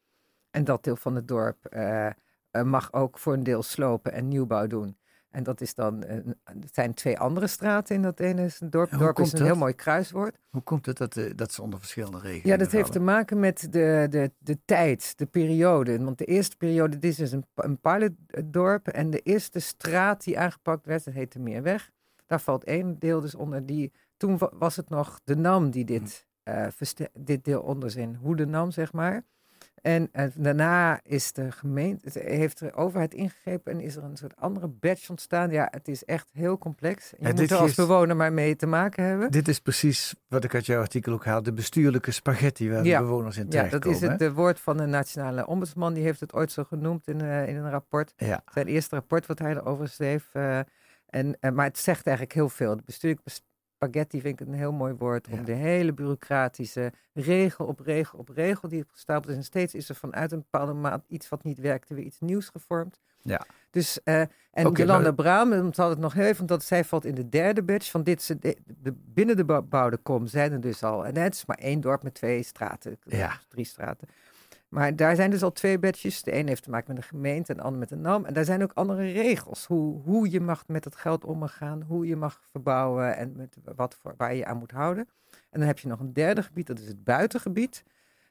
En 0.52 0.64
dat 0.64 0.84
deel 0.84 0.96
van 0.96 1.16
het 1.16 1.28
dorp 1.28 1.58
uh, 1.70 2.06
uh, 2.52 2.64
mag 2.64 2.94
ook 2.94 3.18
voor 3.18 3.34
een 3.34 3.44
deel 3.44 3.64
slopen 3.64 4.12
en 4.12 4.28
nieuwbouw 4.28 4.68
doen. 4.68 4.98
En 5.30 5.44
dat 5.44 5.62
is 5.62 5.74
dan, 5.74 6.04
uh, 6.04 6.12
het 6.44 6.74
zijn 6.74 6.94
twee 6.94 7.20
andere 7.20 7.48
straten 7.48 7.96
in 7.96 8.02
dat 8.02 8.20
ene 8.20 8.44
is 8.44 8.62
een 8.62 8.70
dorp. 8.70 8.90
Het 8.90 9.00
dorp 9.00 9.20
is 9.20 9.32
een 9.32 9.38
dat? 9.38 9.48
heel 9.48 9.58
mooi 9.58 9.74
kruiswoord. 9.74 10.38
Hoe 10.50 10.62
komt 10.62 10.86
het 10.86 10.98
dat, 10.98 11.16
uh, 11.16 11.32
dat 11.36 11.54
ze 11.54 11.62
onder 11.62 11.80
verschillende 11.80 12.18
regelingen 12.20 12.48
Ja, 12.50 12.58
dat 12.58 12.72
heeft 12.72 12.92
te 12.92 13.00
maken 13.00 13.40
met 13.40 13.68
de, 13.72 14.08
de, 14.10 14.32
de 14.38 14.58
tijd, 14.66 15.18
de 15.18 15.26
periode. 15.26 16.04
Want 16.04 16.18
de 16.18 16.26
eerste 16.26 16.58
periode, 16.58 16.98
dit 16.98 17.12
is 17.12 17.16
dus 17.16 17.32
een, 17.32 17.46
een 17.56 17.80
pilotdorp. 17.80 18.88
En 18.88 19.10
de 19.10 19.20
eerste 19.20 19.60
straat 19.60 20.24
die 20.24 20.40
aangepakt 20.40 20.86
werd, 20.86 21.06
dat 21.06 21.14
heette 21.14 21.40
Meerweg. 21.40 21.92
Daar 22.26 22.42
valt 22.42 22.64
één 22.64 23.00
deel 23.00 23.22
dus 23.22 23.36
onder. 23.36 23.66
Die, 23.66 23.92
toen 24.18 24.40
was 24.52 24.76
het 24.76 24.90
nog 24.90 25.20
de 25.24 25.36
NAM 25.36 25.70
die 25.70 25.86
dit, 25.86 26.28
uh, 26.44 26.68
dit 27.14 27.44
deel 27.44 27.62
onder 27.62 27.92
zijn 27.92 28.16
hoede 28.16 28.46
nam, 28.46 28.72
zeg 28.72 28.94
maar. 28.94 29.26
En 29.82 30.10
uh, 30.14 30.24
daarna 30.36 31.00
is 31.04 31.32
de 31.34 31.52
gemeente, 31.52 32.20
heeft 32.20 32.60
de 32.60 32.74
overheid 32.74 33.14
ingegrepen 33.14 33.72
en 33.74 33.80
is 33.80 33.96
er 33.96 34.04
een 34.04 34.18
soort 34.18 34.36
andere 34.36 34.68
badge 34.68 35.10
ontstaan. 35.10 35.50
Ja, 35.52 35.68
het 35.72 35.88
is 35.88 36.04
echt 36.06 36.28
heel 36.32 36.58
complex. 36.58 37.10
Je 37.10 37.16
Ja, 37.20 37.32
moet 37.34 37.52
er 37.52 37.58
als 37.58 37.70
is- 37.70 37.76
bewoner 37.76 38.16
maar 38.16 38.34
mee 38.34 38.56
te 38.56 38.66
maken 38.66 39.04
hebben. 39.04 39.32
Dit 39.32 39.48
is 39.48 39.60
precies 39.60 40.16
wat 40.28 40.44
ik 40.44 40.54
uit 40.56 40.66
jouw 40.66 40.80
artikel 40.80 41.14
ook 41.14 41.26
haal. 41.26 41.44
De 41.44 41.54
bestuurlijke 41.54 42.12
spaghetti 42.12 42.70
waar 42.72 42.84
Ja. 42.86 42.98
de 43.00 43.04
bewoners 43.06 43.38
in 43.38 43.44
Ja, 43.44 43.50
terechtkomen. 43.50 43.88
dat 44.00 44.04
is 44.04 44.10
het 44.10 44.20
hè? 44.20 44.34
woord 44.34 44.60
van 44.60 44.78
de 44.78 44.86
nationale 44.86 45.48
ombudsman. 45.48 45.94
Die 45.94 46.04
heeft 46.04 46.20
het 46.20 46.34
ooit 46.34 46.52
zo 46.52 46.64
genoemd 46.64 47.08
in, 47.08 47.22
eh, 47.22 47.48
in 47.48 47.56
een 47.56 47.70
rapport. 47.70 48.14
Ja. 48.16 48.42
Zijn 48.54 48.68
eerste 48.68 48.96
rapport 48.96 49.26
wat 49.26 49.40
hij 49.40 49.52
erover 49.52 49.88
schreef. 49.88 50.30
eh, 50.34 50.60
en, 51.08 51.38
eh, 51.40 51.52
maar 51.52 51.66
het 51.66 51.78
zegt 51.78 52.06
eigenlijk 52.06 52.36
heel 52.36 52.50
veel. 52.50 52.76
De 52.76 52.84
bestuurlijke 52.86 53.24
bes- 53.26 53.44
spaghetti 53.82 54.22
vind 54.22 54.42
ik 54.42 54.48
een 54.48 54.54
heel 54.54 54.72
mooi 54.72 54.94
woord, 54.94 55.28
om 55.28 55.46
de 55.46 55.52
hele 55.54 55.94
bureaucratische 55.94 56.92
regel 57.14 57.66
op 57.66 57.80
regel 57.80 58.20
op 58.20 58.30
regel 58.30 58.68
die 58.68 58.86
gestapeld 58.92 59.30
is. 59.32 59.36
En 59.36 59.44
steeds 59.44 59.74
is 59.76 59.90
er 59.90 59.96
vanuit 59.96 60.32
een 60.32 60.40
bepaalde 60.52 60.74
maat 60.74 61.04
iets 61.08 61.30
wat 61.30 61.44
niet 61.44 61.60
werkte, 61.60 61.94
weer 61.94 62.04
iets 62.04 62.20
nieuws 62.20 62.50
gevormd. 62.50 63.00
Ja. 63.22 63.46
Dus, 63.70 64.04
eh, 64.04 64.20
en 64.52 64.66
Oké, 64.68 64.82
Jolanda 64.82 65.04
maar- 65.04 65.14
Braam, 65.14 65.52
het 65.52 65.98
nog 66.00 66.14
heel 66.14 66.26
even, 66.26 66.42
omdat 66.42 66.64
zij 66.64 66.84
valt 66.84 67.06
in 67.06 67.16
de 67.16 67.30
derde 67.30 67.64
batch 67.64 67.92
van 67.92 68.04
dit, 68.04 68.22
ze- 68.22 68.40
de, 68.40 68.58
de, 68.66 68.94
binnen 69.06 69.36
de 69.36 69.46
bebouwde 69.46 69.98
kom 69.98 70.28
zijn 70.28 70.52
er 70.52 70.62
dus 70.62 70.84
al, 70.84 71.06
en 71.06 71.18
het 71.18 71.34
is 71.34 71.46
maar 71.46 71.58
één 71.58 71.82
dorp 71.82 72.04
met 72.04 72.14
twee 72.14 72.44
straten, 72.44 72.98
Ja. 73.04 73.40
drie 73.48 73.66
straten. 73.66 74.08
Maar 74.70 74.96
daar 74.96 75.16
zijn 75.16 75.30
dus 75.30 75.44
al 75.44 75.52
twee 75.52 75.80
batches. 75.80 76.24
De 76.24 76.36
een 76.36 76.48
heeft 76.48 76.64
te 76.64 76.70
maken 76.70 76.94
met 76.94 77.02
de 77.02 77.08
gemeente 77.08 77.52
en 77.52 77.58
de 77.58 77.64
ander 77.64 77.80
met 77.80 77.90
de 77.90 77.96
NAM. 77.96 78.26
En 78.26 78.34
daar 78.34 78.46
zijn 78.46 78.64
ook 78.64 78.72
andere 78.74 79.12
regels. 79.12 79.66
Hoe, 79.66 80.02
hoe 80.02 80.32
je 80.32 80.42
mag 80.42 80.68
met 80.68 80.84
het 80.84 80.96
geld 80.96 81.26
omgaan, 81.26 81.82
hoe 81.82 82.08
je 82.08 82.16
mag 82.16 82.42
verbouwen 82.52 83.18
en 83.18 83.34
met 83.36 83.58
wat 83.76 83.96
voor, 83.96 84.14
waar 84.18 84.36
je 84.36 84.46
aan 84.46 84.58
moet 84.58 84.72
houden. 84.72 85.08
En 85.50 85.60
dan 85.60 85.68
heb 85.68 85.80
je 85.80 85.88
nog 85.88 86.00
een 86.00 86.14
derde 86.14 86.44
gebied, 86.44 86.68
dat 86.68 86.80
is 86.80 86.88
het 86.88 87.04
buitengebied. 87.04 87.84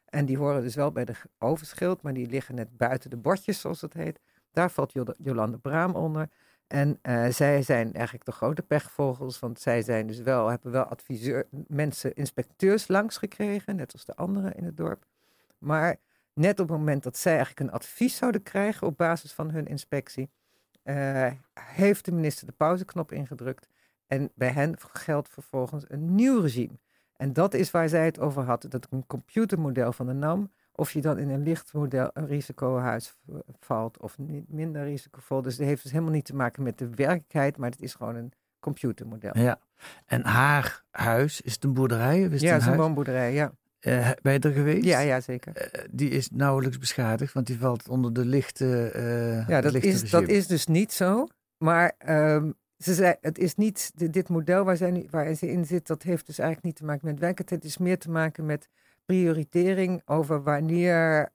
En 0.05 0.27
die 0.27 0.39
horen 0.39 0.63
dus 0.63 0.75
wel 0.75 0.93
bij 0.93 1.05
de 1.05 1.15
overschild, 1.39 2.03
maar 2.03 2.15
die 2.15 2.29
liggen 2.29 2.55
net 2.55 2.77
buiten 2.77 3.11
de 3.11 3.17
bordjes, 3.17 3.61
zoals 3.61 3.81
het 3.81 3.95
heet. 3.95 4.21
Daar 4.51 4.71
valt 4.71 4.93
Jol- 4.93 5.15
Jolande 5.19 5.59
Braam 5.59 5.95
onder. 5.95 6.29
En 6.67 6.99
eh, 7.03 7.27
zij 7.29 7.63
zijn 7.63 7.93
eigenlijk 7.93 8.25
de 8.25 8.33
grote 8.33 8.63
pechvogels, 8.63 9.39
want 9.39 9.61
zij 9.61 9.83
zijn 9.83 10.07
dus 10.07 10.21
wel, 10.21 10.49
hebben 10.49 10.73
wel 10.73 10.85
adviseur, 10.85 11.47
mensen, 11.67 12.15
inspecteurs 12.15 12.89
langs 12.89 13.17
gekregen, 13.17 13.77
net 13.77 13.93
als 13.93 14.05
de 14.05 14.15
anderen 14.15 14.55
in 14.55 14.65
het 14.65 14.77
dorp. 14.77 15.07
Maar 15.59 15.97
net 16.37 16.61
op 16.61 16.69
het 16.69 16.79
moment 16.79 17.03
dat 17.03 17.17
zij 17.17 17.35
eigenlijk 17.37 17.61
een 17.61 17.75
advies 17.75 18.17
zouden 18.17 18.43
krijgen 18.43 18.87
op 18.87 18.97
basis 18.97 19.33
van 19.33 19.51
hun 19.51 19.67
inspectie, 19.67 20.31
eh, 20.83 21.31
heeft 21.61 22.05
de 22.05 22.13
minister 22.13 22.47
de 22.47 22.53
pauzeknop 22.53 23.13
ingedrukt. 23.13 23.69
En 24.07 24.31
bij 24.35 24.51
hen 24.51 24.75
geldt 24.93 25.29
vervolgens 25.29 25.85
een 25.89 26.15
nieuw 26.15 26.41
regime. 26.41 26.79
En 27.17 27.33
dat 27.33 27.55
is 27.55 27.71
waar 27.71 27.89
zij 27.89 28.05
het 28.05 28.21
over 28.21 28.43
had, 28.43 28.67
dat 28.69 28.87
een 28.91 29.07
computermodel 29.07 29.93
van 29.93 30.07
de 30.07 30.13
NAM, 30.13 30.51
of 30.73 30.93
je 30.93 31.01
dan 31.01 31.19
in 31.19 31.29
een 31.31 31.43
licht 31.43 31.73
model 31.73 32.11
een 32.13 32.27
risicohuis 32.27 33.17
valt 33.61 34.01
of 34.01 34.19
niet 34.19 34.49
minder 34.49 34.85
risicovol. 34.85 35.43
Dus 35.43 35.57
het 35.57 35.67
heeft 35.67 35.83
dus 35.83 35.93
helemaal 35.93 36.13
niet 36.13 36.25
te 36.25 36.35
maken 36.35 36.63
met 36.63 36.79
de 36.79 36.89
werkelijkheid, 36.89 37.57
maar 37.57 37.71
het 37.71 37.81
is 37.81 37.95
gewoon 37.95 38.15
een 38.15 38.33
computermodel. 38.61 39.39
Ja. 39.39 39.59
En 40.07 40.25
haar 40.25 40.85
huis, 40.91 41.41
is 41.41 41.55
het 41.55 41.65
een 41.65 41.75
boerderij? 41.75 42.27
Of 42.27 42.33
is 42.33 42.33
het 42.33 42.41
Ja, 42.41 42.49
een 42.49 42.55
het 42.55 42.63
is 42.63 42.69
een 42.69 42.77
woonboerderij, 42.77 43.33
ja. 43.33 43.53
Eh, 43.87 44.11
je 44.33 44.39
er 44.39 44.53
geweest? 44.53 44.85
Ja, 44.85 45.01
ja, 45.01 45.21
zeker. 45.21 45.57
Eh, 45.57 45.85
die 45.91 46.11
is 46.11 46.31
nauwelijks 46.31 46.79
beschadigd, 46.79 47.33
want 47.33 47.47
die 47.47 47.59
valt 47.59 47.89
onder 47.89 48.13
de 48.13 48.25
lichte. 48.25 48.91
eh, 48.91 49.49
Ja, 49.49 49.61
dat 49.61 49.73
lichte 49.73 49.89
is, 49.89 50.11
dat 50.11 50.29
is 50.29 50.47
dus 50.47 50.67
niet 50.67 50.93
zo. 50.93 51.27
Maar 51.59 51.93
ehm, 51.99 52.51
ze 52.79 52.95
zei, 52.95 53.15
het 53.21 53.39
is 53.39 53.55
niet, 53.55 53.91
di- 53.95 54.11
dit 54.11 54.29
model 54.29 54.65
waar, 54.65 54.77
zij 54.77 54.91
nu, 54.91 55.07
waar 55.11 55.35
ze 55.35 55.51
in 55.51 55.65
zit, 55.65 55.87
dat 55.87 56.03
heeft 56.03 56.27
dus 56.27 56.39
eigenlijk 56.39 56.67
niet 56.69 56.77
te 56.77 56.85
maken 56.85 57.07
met 57.07 57.19
werkelijkheid. 57.19 57.63
Het 57.63 57.71
is 57.71 57.79
meer 57.79 57.99
te 57.99 58.11
maken 58.11 58.47
met 58.47 58.69
prioritering 59.05 60.03
over 60.05 60.43
wanneer 60.43 61.29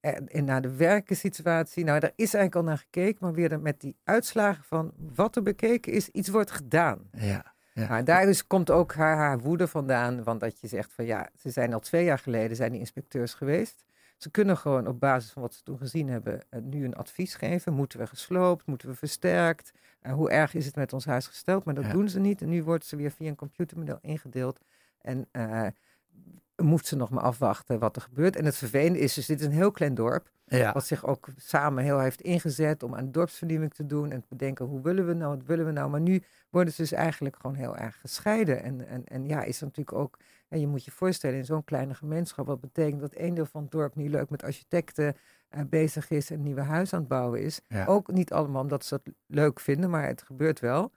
en 0.00 0.44
naar 0.44 0.62
de 0.62 0.76
werkensituatie. 0.76 1.84
Nou, 1.84 2.00
daar 2.00 2.12
is 2.16 2.34
eigenlijk 2.34 2.54
al 2.54 2.62
naar 2.62 2.78
gekeken, 2.78 3.18
maar 3.20 3.32
weer 3.32 3.60
met 3.60 3.80
die 3.80 3.96
uitslagen 4.04 4.64
van 4.64 4.92
wat 5.14 5.36
er 5.36 5.42
bekeken 5.42 5.92
is, 5.92 6.08
iets 6.08 6.28
wordt 6.28 6.50
gedaan. 6.50 6.98
Ja. 7.12 7.54
Ja. 7.74 7.88
Maar 7.88 8.04
daar 8.04 8.26
dus 8.26 8.46
komt 8.46 8.70
ook 8.70 8.94
haar, 8.94 9.16
haar 9.16 9.38
woede 9.38 9.68
vandaan. 9.68 10.22
Want 10.24 10.40
dat 10.40 10.60
je 10.60 10.68
zegt 10.68 10.92
van 10.92 11.04
ja, 11.04 11.28
ze 11.38 11.50
zijn 11.50 11.72
al 11.72 11.80
twee 11.80 12.04
jaar 12.04 12.18
geleden 12.18 12.56
zijn 12.56 12.70
die 12.70 12.80
inspecteurs 12.80 13.34
geweest. 13.34 13.84
Ze 14.16 14.30
kunnen 14.30 14.56
gewoon 14.56 14.86
op 14.86 15.00
basis 15.00 15.30
van 15.30 15.42
wat 15.42 15.54
ze 15.54 15.62
toen 15.62 15.78
gezien 15.78 16.08
hebben 16.08 16.40
eh, 16.48 16.60
nu 16.60 16.84
een 16.84 16.94
advies 16.94 17.34
geven. 17.34 17.72
Moeten 17.72 17.98
we 17.98 18.06
gesloopt? 18.06 18.66
Moeten 18.66 18.88
we 18.88 18.94
versterkt? 18.94 19.72
Eh, 20.00 20.12
hoe 20.12 20.30
erg 20.30 20.54
is 20.54 20.66
het 20.66 20.76
met 20.76 20.92
ons 20.92 21.04
huis 21.04 21.26
gesteld? 21.26 21.64
Maar 21.64 21.74
dat 21.74 21.84
Ja. 21.84 21.92
doen 21.92 22.08
ze 22.08 22.20
niet. 22.20 22.42
En 22.42 22.48
nu 22.48 22.62
wordt 22.62 22.84
ze 22.86 22.96
weer 22.96 23.10
via 23.10 23.28
een 23.28 23.36
computermodel 23.36 23.98
ingedeeld. 24.00 24.60
En 25.00 25.28
eh 25.32 25.66
moet 26.56 26.86
ze 26.86 26.96
nog 26.96 27.10
maar 27.10 27.22
afwachten 27.22 27.78
wat 27.78 27.96
er 27.96 28.02
gebeurt. 28.02 28.36
En 28.36 28.44
het 28.44 28.56
vervelende 28.56 28.98
is 28.98 29.14
dus, 29.14 29.26
dit 29.26 29.40
is 29.40 29.46
een 29.46 29.52
heel 29.52 29.70
klein 29.70 29.94
dorp. 29.94 30.30
Ja. 30.58 30.72
Wat 30.72 30.86
zich 30.86 31.06
ook 31.06 31.28
samen 31.36 31.84
heel 31.84 31.98
heeft 31.98 32.20
ingezet 32.20 32.82
om 32.82 32.94
aan 32.94 33.12
dorpsvernieuwing 33.12 33.74
te 33.74 33.86
doen. 33.86 34.10
En 34.10 34.20
te 34.20 34.26
bedenken, 34.28 34.66
hoe 34.66 34.82
willen 34.82 35.06
we 35.06 35.14
nou, 35.14 35.36
wat 35.36 35.46
willen 35.46 35.66
we 35.66 35.72
nou. 35.72 35.90
Maar 35.90 36.00
nu 36.00 36.22
worden 36.50 36.72
ze 36.72 36.82
dus 36.82 36.92
eigenlijk 36.92 37.36
gewoon 37.40 37.56
heel 37.56 37.76
erg 37.76 38.00
gescheiden. 38.00 38.62
En, 38.62 38.86
en, 38.88 39.04
en 39.04 39.28
ja, 39.28 39.42
is 39.42 39.60
natuurlijk 39.60 39.96
ook, 39.96 40.18
en 40.48 40.60
je 40.60 40.66
moet 40.66 40.84
je 40.84 40.90
voorstellen, 40.90 41.36
in 41.36 41.44
zo'n 41.44 41.64
kleine 41.64 41.94
gemeenschap, 41.94 42.46
wat 42.46 42.60
betekent 42.60 43.00
dat 43.00 43.12
één 43.12 43.34
deel 43.34 43.46
van 43.46 43.62
het 43.62 43.70
dorp 43.70 43.94
niet 43.94 44.10
leuk 44.10 44.30
met 44.30 44.42
architecten 44.42 45.16
eh, 45.48 45.60
bezig 45.66 46.10
is 46.10 46.30
en 46.30 46.36
een 46.36 46.42
nieuwe 46.42 46.60
huis 46.60 46.92
aan 46.92 47.00
het 47.00 47.08
bouwen 47.08 47.42
is. 47.42 47.60
Ja. 47.68 47.84
Ook 47.84 48.12
niet 48.12 48.32
allemaal 48.32 48.62
omdat 48.62 48.84
ze 48.84 49.00
dat 49.04 49.14
leuk 49.26 49.60
vinden, 49.60 49.90
maar 49.90 50.06
het 50.06 50.22
gebeurt 50.22 50.60
wel. 50.60 50.92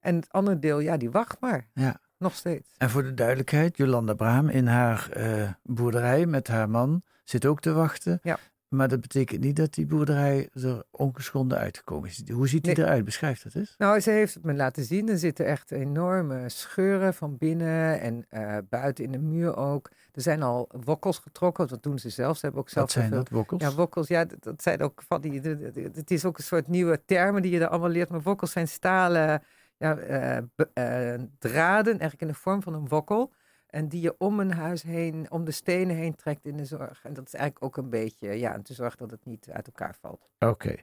En 0.00 0.16
het 0.16 0.32
andere 0.32 0.58
deel, 0.58 0.78
ja, 0.78 0.96
die 0.96 1.10
wacht 1.10 1.40
maar. 1.40 1.66
Ja. 1.72 2.00
Nog 2.18 2.34
steeds. 2.34 2.74
En 2.78 2.90
voor 2.90 3.02
de 3.02 3.14
duidelijkheid, 3.14 3.76
Jolanda 3.76 4.14
Braam 4.14 4.48
in 4.48 4.66
haar 4.66 5.10
eh, 5.10 5.50
boerderij 5.62 6.26
met 6.26 6.48
haar 6.48 6.70
man 6.70 7.02
zit 7.24 7.46
ook 7.46 7.60
te 7.60 7.72
wachten. 7.72 8.18
Ja. 8.22 8.38
Maar 8.68 8.88
dat 8.88 9.00
betekent 9.00 9.40
niet 9.40 9.56
dat 9.56 9.74
die 9.74 9.86
boerderij 9.86 10.48
er 10.52 10.82
ongeschonden 10.90 11.58
uitgekomen 11.58 12.08
is. 12.08 12.22
Hoe 12.32 12.48
ziet 12.48 12.64
die 12.64 12.74
Nee. 12.76 12.84
eruit? 12.84 13.04
Beschrijf 13.04 13.42
dat 13.42 13.54
eens. 13.54 13.74
Nou, 13.78 14.00
ze 14.00 14.10
heeft 14.10 14.34
het 14.34 14.44
me 14.44 14.54
laten 14.54 14.84
zien. 14.84 15.08
Er 15.08 15.18
zitten 15.18 15.46
echt 15.46 15.70
enorme 15.70 16.48
scheuren 16.48 17.14
van 17.14 17.36
binnen 17.38 18.00
en 18.00 18.24
eh, 18.28 18.56
buiten 18.68 19.04
in 19.04 19.12
de 19.12 19.18
muur 19.18 19.56
ook. 19.56 19.90
Er 20.12 20.22
zijn 20.22 20.42
al 20.42 20.68
wokkels 20.84 21.18
getrokken, 21.18 21.68
dat 21.68 21.82
doen 21.82 21.98
ze 21.98 22.10
zelf. 22.10 22.36
Ze 22.36 22.44
hebben 22.44 22.60
ook 22.60 22.68
zelf 22.68 22.84
Wat 22.84 22.94
zijn 22.94 23.10
dat, 23.10 23.28
wokkels? 23.28 23.62
Ja, 23.62 23.72
wokkels, 23.74 24.08
ja, 24.08 24.24
dat, 24.24 24.42
dat 24.42 24.62
zijn 24.62 24.80
ook 24.80 25.02
van 25.08 25.20
die. 25.20 25.40
de- 25.40 25.56
de- 25.58 25.70
de- 25.70 25.90
Het 25.94 26.10
is 26.10 26.24
ook 26.24 26.38
een 26.38 26.44
soort 26.44 26.68
nieuwe 26.68 27.04
termen 27.04 27.42
die 27.42 27.50
je 27.52 27.60
er 27.60 27.68
allemaal 27.68 27.88
leert. 27.90 28.08
Maar 28.10 28.22
wokkels 28.22 28.52
zijn 28.52 28.68
stalen 28.68 29.42
ja, 29.78 29.96
eh, 29.98 30.36
eh, 30.74 31.20
draden, 31.38 31.92
eigenlijk 31.92 32.20
in 32.22 32.28
de 32.28 32.34
vorm 32.34 32.62
van 32.62 32.74
een 32.74 32.88
wokkel. 32.88 33.32
En 33.76 33.88
die 33.88 34.00
je 34.00 34.14
om 34.18 34.40
een 34.40 34.52
huis 34.52 34.82
heen, 34.82 35.26
om 35.30 35.44
de 35.44 35.50
stenen 35.50 35.96
heen 35.96 36.14
trekt 36.14 36.44
in 36.44 36.56
de 36.56 36.64
zorg. 36.64 37.00
En 37.04 37.14
dat 37.14 37.26
is 37.26 37.34
eigenlijk 37.34 37.64
ook 37.64 37.76
een 37.84 37.90
beetje, 37.90 38.38
ja, 38.38 38.54
om 38.54 38.62
te 38.62 38.74
zorgen 38.74 38.98
dat 38.98 39.10
het 39.10 39.24
niet 39.24 39.48
uit 39.52 39.66
elkaar 39.66 39.96
valt. 40.00 40.28
Oké. 40.38 40.74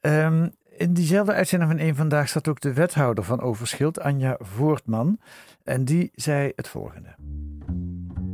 Ehm, 0.00 0.48
in 0.76 0.92
diezelfde 0.92 1.32
uitzending 1.32 1.70
van 1.70 1.80
één 1.80 1.94
Vandaag 1.94 2.28
zat 2.28 2.48
ook 2.48 2.60
de 2.60 2.72
wethouder 2.72 3.24
van 3.24 3.40
Overschild, 3.40 4.00
Anja 4.00 4.36
Voortman. 4.38 5.20
En 5.64 5.84
die 5.84 6.10
zei 6.14 6.52
het 6.56 6.68
volgende. 6.68 7.14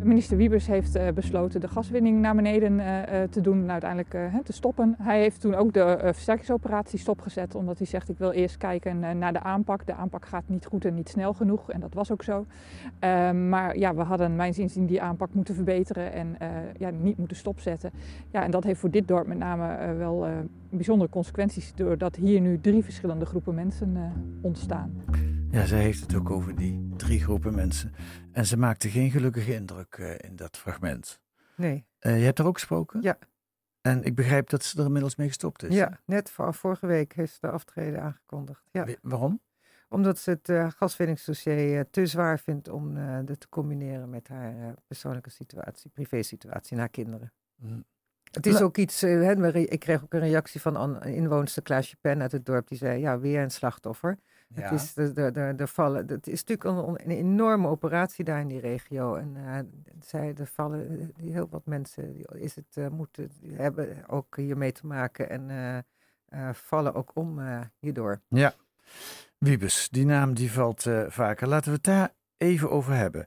Minister 0.07 0.37
Wiebes 0.37 0.67
heeft 0.67 0.95
eh, 0.95 1.09
besloten 1.15 1.61
de 1.61 1.69
gaswinning 1.69 2.21
naar 2.21 2.35
beneden 2.35 2.81
eh, 2.81 3.23
eh, 3.23 3.31
te 3.31 3.41
doen 3.41 3.63
en 3.63 3.71
uiteindelijk 3.71 4.45
te 4.45 4.53
stoppen. 4.53 4.95
Hij 4.99 5.21
heeft 5.21 5.41
toen 5.41 5.55
ook 5.55 5.73
de 5.73 5.99
versterkingsoperatie 6.03 6.99
stopgezet, 6.99 7.55
omdat 7.55 7.79
hij 7.79 7.87
zegt 7.87 8.09
ik 8.09 8.19
wil 8.19 8.31
eerst 8.31 8.57
kijken 8.57 9.19
naar 9.19 9.33
de 9.33 9.41
aanpak. 9.41 9.87
De 9.87 9.95
aanpak 9.95 10.27
gaat 10.27 10.43
niet 10.47 10.67
goed 10.67 10.85
en 10.85 10.95
niet 10.95 11.09
snel 11.09 11.33
genoeg 11.33 11.71
en 11.71 11.81
dat 11.81 11.95
was 11.95 12.13
ook 12.13 12.23
zo. 12.23 12.47
Ehm, 12.99 13.49
maar 13.49 13.79
ja, 13.79 13.95
we 13.95 14.03
hadden 14.03 14.37
mijn 14.37 14.55
inzien 14.57 14.87
die 14.87 15.03
aanpak 15.03 15.29
moeten 15.33 15.55
verbeteren 15.55 16.13
en 16.13 16.37
ja, 16.77 16.91
niet 16.91 17.19
moeten 17.19 17.37
stopzetten. 17.37 17.91
Ja, 18.31 18.43
en 18.43 18.51
dat 18.51 18.65
heeft 18.65 18.81
voor 18.81 18.91
dit 18.91 19.09
dorp 19.09 19.27
met 19.27 19.39
name 19.39 19.95
wel 19.95 20.27
bijzondere 20.71 21.11
consequenties, 21.11 21.73
doordat 21.75 22.17
hier 22.17 22.41
nu 22.41 22.61
drie 22.61 22.85
verschillende 22.85 23.27
groepen 23.27 23.55
mensen 23.55 24.13
ontstaan. 24.41 24.93
Ja, 25.57 25.67
zij 25.67 25.81
heeft 25.83 26.01
het 26.01 26.15
ook 26.15 26.31
over 26.31 26.55
die 26.57 26.93
drie 26.97 27.21
groepen 27.21 27.55
mensen. 27.55 27.95
En 28.33 28.47
ze 28.47 28.57
maakte 28.57 28.91
geen 28.91 29.11
gelukkige 29.11 29.55
indruk 29.55 29.95
eh, 29.95 30.15
in 30.19 30.37
dat 30.37 30.57
fragment. 30.57 31.21
Nee. 31.55 31.87
Eh, 31.99 32.19
je 32.19 32.25
hebt 32.25 32.39
er 32.39 32.47
ook 32.47 32.55
gesproken? 32.55 33.03
Ja. 33.03 33.19
En 33.81 34.03
ik 34.03 34.15
begrijp 34.15 34.51
dat 34.51 34.65
ze 34.65 34.79
er 34.79 34.85
inmiddels 34.85 35.17
mee 35.17 35.27
gestopt 35.27 35.63
is. 35.63 35.75
Ja, 35.75 36.01
net 36.05 36.31
voor, 36.31 36.55
vorige 36.55 36.87
week 36.87 37.13
heeft 37.13 37.33
ze 37.33 37.39
de 37.41 37.51
aftreden 37.51 38.03
aangekondigd. 38.03 38.63
Ja. 38.71 38.87
Waarom? 39.03 39.41
Omdat 39.89 40.19
ze 40.19 40.31
het 40.31 40.49
eh, 40.49 40.71
gaswinningsdossier 40.71 41.91
te 41.91 42.07
zwaar 42.07 42.39
vindt 42.39 42.69
om 42.69 42.97
eh 42.97 43.19
dat 43.25 43.41
te 43.41 43.49
combineren 43.49 44.11
met 44.11 44.29
haar 44.29 44.75
persoonlijke 44.87 45.31
situatie, 45.31 45.91
privésituatie 45.91 46.73
en 46.73 46.79
haar 46.79 46.89
kinderen. 46.89 47.33
Mm. 47.57 47.85
Het 48.31 48.47
is 48.47 48.55
La- 48.55 48.61
ook 48.61 48.77
iets, 48.77 49.01
hè, 49.01 49.55
ik 49.57 49.81
kreeg 49.81 50.03
ook 50.03 50.13
een 50.13 50.21
reactie 50.21 50.61
van 50.61 50.77
een 50.77 51.15
inwoonster 51.15 51.63
Klaasje 51.63 51.97
Pen 52.01 52.23
uit 52.23 52.33
het 52.33 52.47
dorp. 52.47 52.69
Die 52.69 52.79
zei, 52.79 53.01
ja, 53.01 53.19
weer 53.19 53.43
een 53.43 53.51
slachtoffer. 53.51 54.19
Ja. 54.55 54.63
Het, 54.63 54.73
is, 54.73 54.95
de, 54.95 55.13
de, 55.13 55.31
de, 55.31 55.53
de 55.57 55.67
vallen, 55.67 56.07
het 56.07 56.27
is 56.27 56.45
natuurlijk 56.45 56.87
een, 56.89 57.11
een 57.11 57.17
enorme 57.17 57.69
operatie 57.69 58.25
daar 58.25 58.41
in 58.41 58.49
die 58.49 58.61
regio. 58.61 59.15
En 59.15 59.37
eh, 59.37 59.59
zij, 60.01 60.35
er 60.39 60.47
vallen 60.47 61.01
eh, 61.01 61.25
heel 61.25 61.49
wat 61.51 61.67
mensen, 61.67 62.13
die- 62.13 62.27
is 62.41 62.55
het, 62.55 62.77
eh, 62.77 62.89
moeten, 62.89 63.31
hebben 63.53 64.09
ook 64.09 64.37
hiermee 64.37 64.73
te 64.73 64.87
maken 64.87 65.29
en 65.31 65.85
vallen 66.55 66.95
ook 66.95 67.11
om 67.15 67.41
hierdoor. 67.79 68.21
Ja. 68.29 68.55
Wiebes, 69.39 69.89
die 69.89 70.05
naam 70.05 70.35
die 70.35 70.53
valt 70.53 70.87
vaker. 71.09 71.49
Laten 71.49 71.69
we 71.69 71.75
het 71.75 71.85
daar 71.85 72.13
even 72.37 72.71
over 72.71 72.95
hebben. 72.95 73.27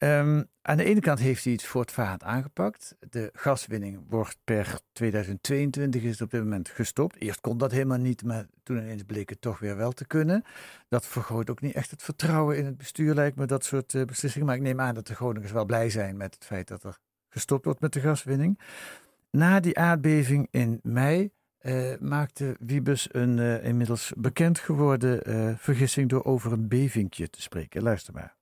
Ehm, 0.00 0.42
aan 0.62 0.76
de 0.76 0.84
ene 0.84 1.00
kant 1.00 1.18
heeft 1.18 1.44
hij 1.44 1.52
het 1.52 1.64
voortvarend 1.64 2.22
aangepakt. 2.22 2.96
De 3.10 3.30
gaswinning 3.32 4.00
wordt 4.08 4.36
per 4.44 4.80
2022 4.92 6.02
is 6.02 6.20
op 6.20 6.30
dit 6.30 6.42
moment 6.42 6.68
gestopt. 6.68 7.20
Eerst 7.20 7.40
kon 7.40 7.58
dat 7.58 7.70
helemaal 7.70 7.98
niet, 7.98 8.24
maar 8.24 8.46
toen 8.62 8.76
ineens 8.76 9.02
bleek 9.02 9.28
het 9.28 9.40
toch 9.40 9.58
weer 9.58 9.76
wel 9.76 9.92
te 9.92 10.06
kunnen. 10.06 10.44
Dat 10.88 11.06
vergroot 11.06 11.50
ook 11.50 11.60
niet 11.60 11.74
echt 11.74 11.90
het 11.90 12.02
vertrouwen 12.02 12.56
in 12.56 12.64
het 12.64 12.76
bestuur, 12.76 13.14
lijkt 13.14 13.36
me, 13.36 13.46
dat 13.46 13.64
soort 13.64 13.94
eh, 13.94 14.04
beslissingen. 14.04 14.46
Maar 14.46 14.56
ik 14.56 14.62
neem 14.62 14.80
aan 14.80 14.94
dat 14.94 15.06
de 15.06 15.14
Groningers 15.14 15.52
wel 15.52 15.64
blij 15.64 15.90
zijn 15.90 16.16
met 16.16 16.34
het 16.34 16.44
feit 16.44 16.68
dat 16.68 16.82
er 16.82 16.98
gestopt 17.28 17.64
wordt 17.64 17.80
met 17.80 17.92
de 17.92 18.00
gaswinning. 18.00 18.60
Na 19.30 19.60
die 19.60 19.78
aardbeving 19.78 20.48
in 20.50 20.80
mei 20.82 21.30
eh, 21.58 21.98
maakte 21.98 22.56
Wiebes 22.60 23.08
een 23.10 23.38
eh, 23.38 23.64
inmiddels 23.64 24.12
bekend 24.16 24.58
geworden 24.58 25.58
vergissing 25.58 26.08
door 26.08 26.24
over 26.24 26.52
een 26.52 26.68
bevingje 26.68 27.30
te 27.30 27.42
spreken. 27.42 27.82
Luister 27.82 28.14
maar. 28.14 28.36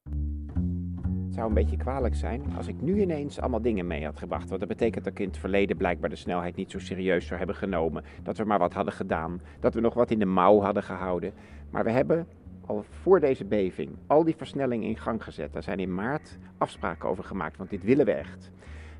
Zou 1.38 1.50
een 1.50 1.56
beetje 1.56 1.76
kwalijk 1.76 2.14
zijn 2.14 2.42
als 2.56 2.66
ik 2.66 2.80
nu 2.80 3.00
ineens 3.00 3.40
allemaal 3.40 3.62
dingen 3.62 3.86
mee 3.86 4.04
had 4.04 4.18
gebracht. 4.18 4.48
Want 4.48 4.60
dat 4.60 4.68
betekent 4.68 5.04
dat 5.04 5.12
ik 5.12 5.18
in 5.18 5.28
het 5.28 5.38
verleden 5.38 5.76
blijkbaar 5.76 6.10
de 6.10 6.16
snelheid 6.16 6.56
niet 6.56 6.70
zo 6.70 6.78
serieus 6.78 7.26
zou 7.26 7.38
hebben 7.38 7.56
genomen. 7.56 8.04
Dat 8.22 8.36
we 8.36 8.44
maar 8.44 8.58
wat 8.58 8.72
hadden 8.72 8.92
gedaan. 8.92 9.40
Dat 9.60 9.74
we 9.74 9.80
nog 9.80 9.94
wat 9.94 10.10
in 10.10 10.18
de 10.18 10.26
mouw 10.26 10.60
hadden 10.60 10.82
gehouden. 10.82 11.32
Maar 11.70 11.84
we 11.84 11.90
hebben 11.90 12.26
al 12.66 12.84
voor 12.88 13.20
deze 13.20 13.44
beving 13.44 13.90
al 14.06 14.24
die 14.24 14.36
versnelling 14.36 14.84
in 14.84 14.96
gang 14.96 15.24
gezet. 15.24 15.52
Daar 15.52 15.62
zijn 15.62 15.78
in 15.78 15.94
maart 15.94 16.38
afspraken 16.58 17.08
over 17.08 17.24
gemaakt, 17.24 17.56
want 17.56 17.70
dit 17.70 17.82
willen 17.82 18.04
we 18.04 18.12
echt. 18.12 18.50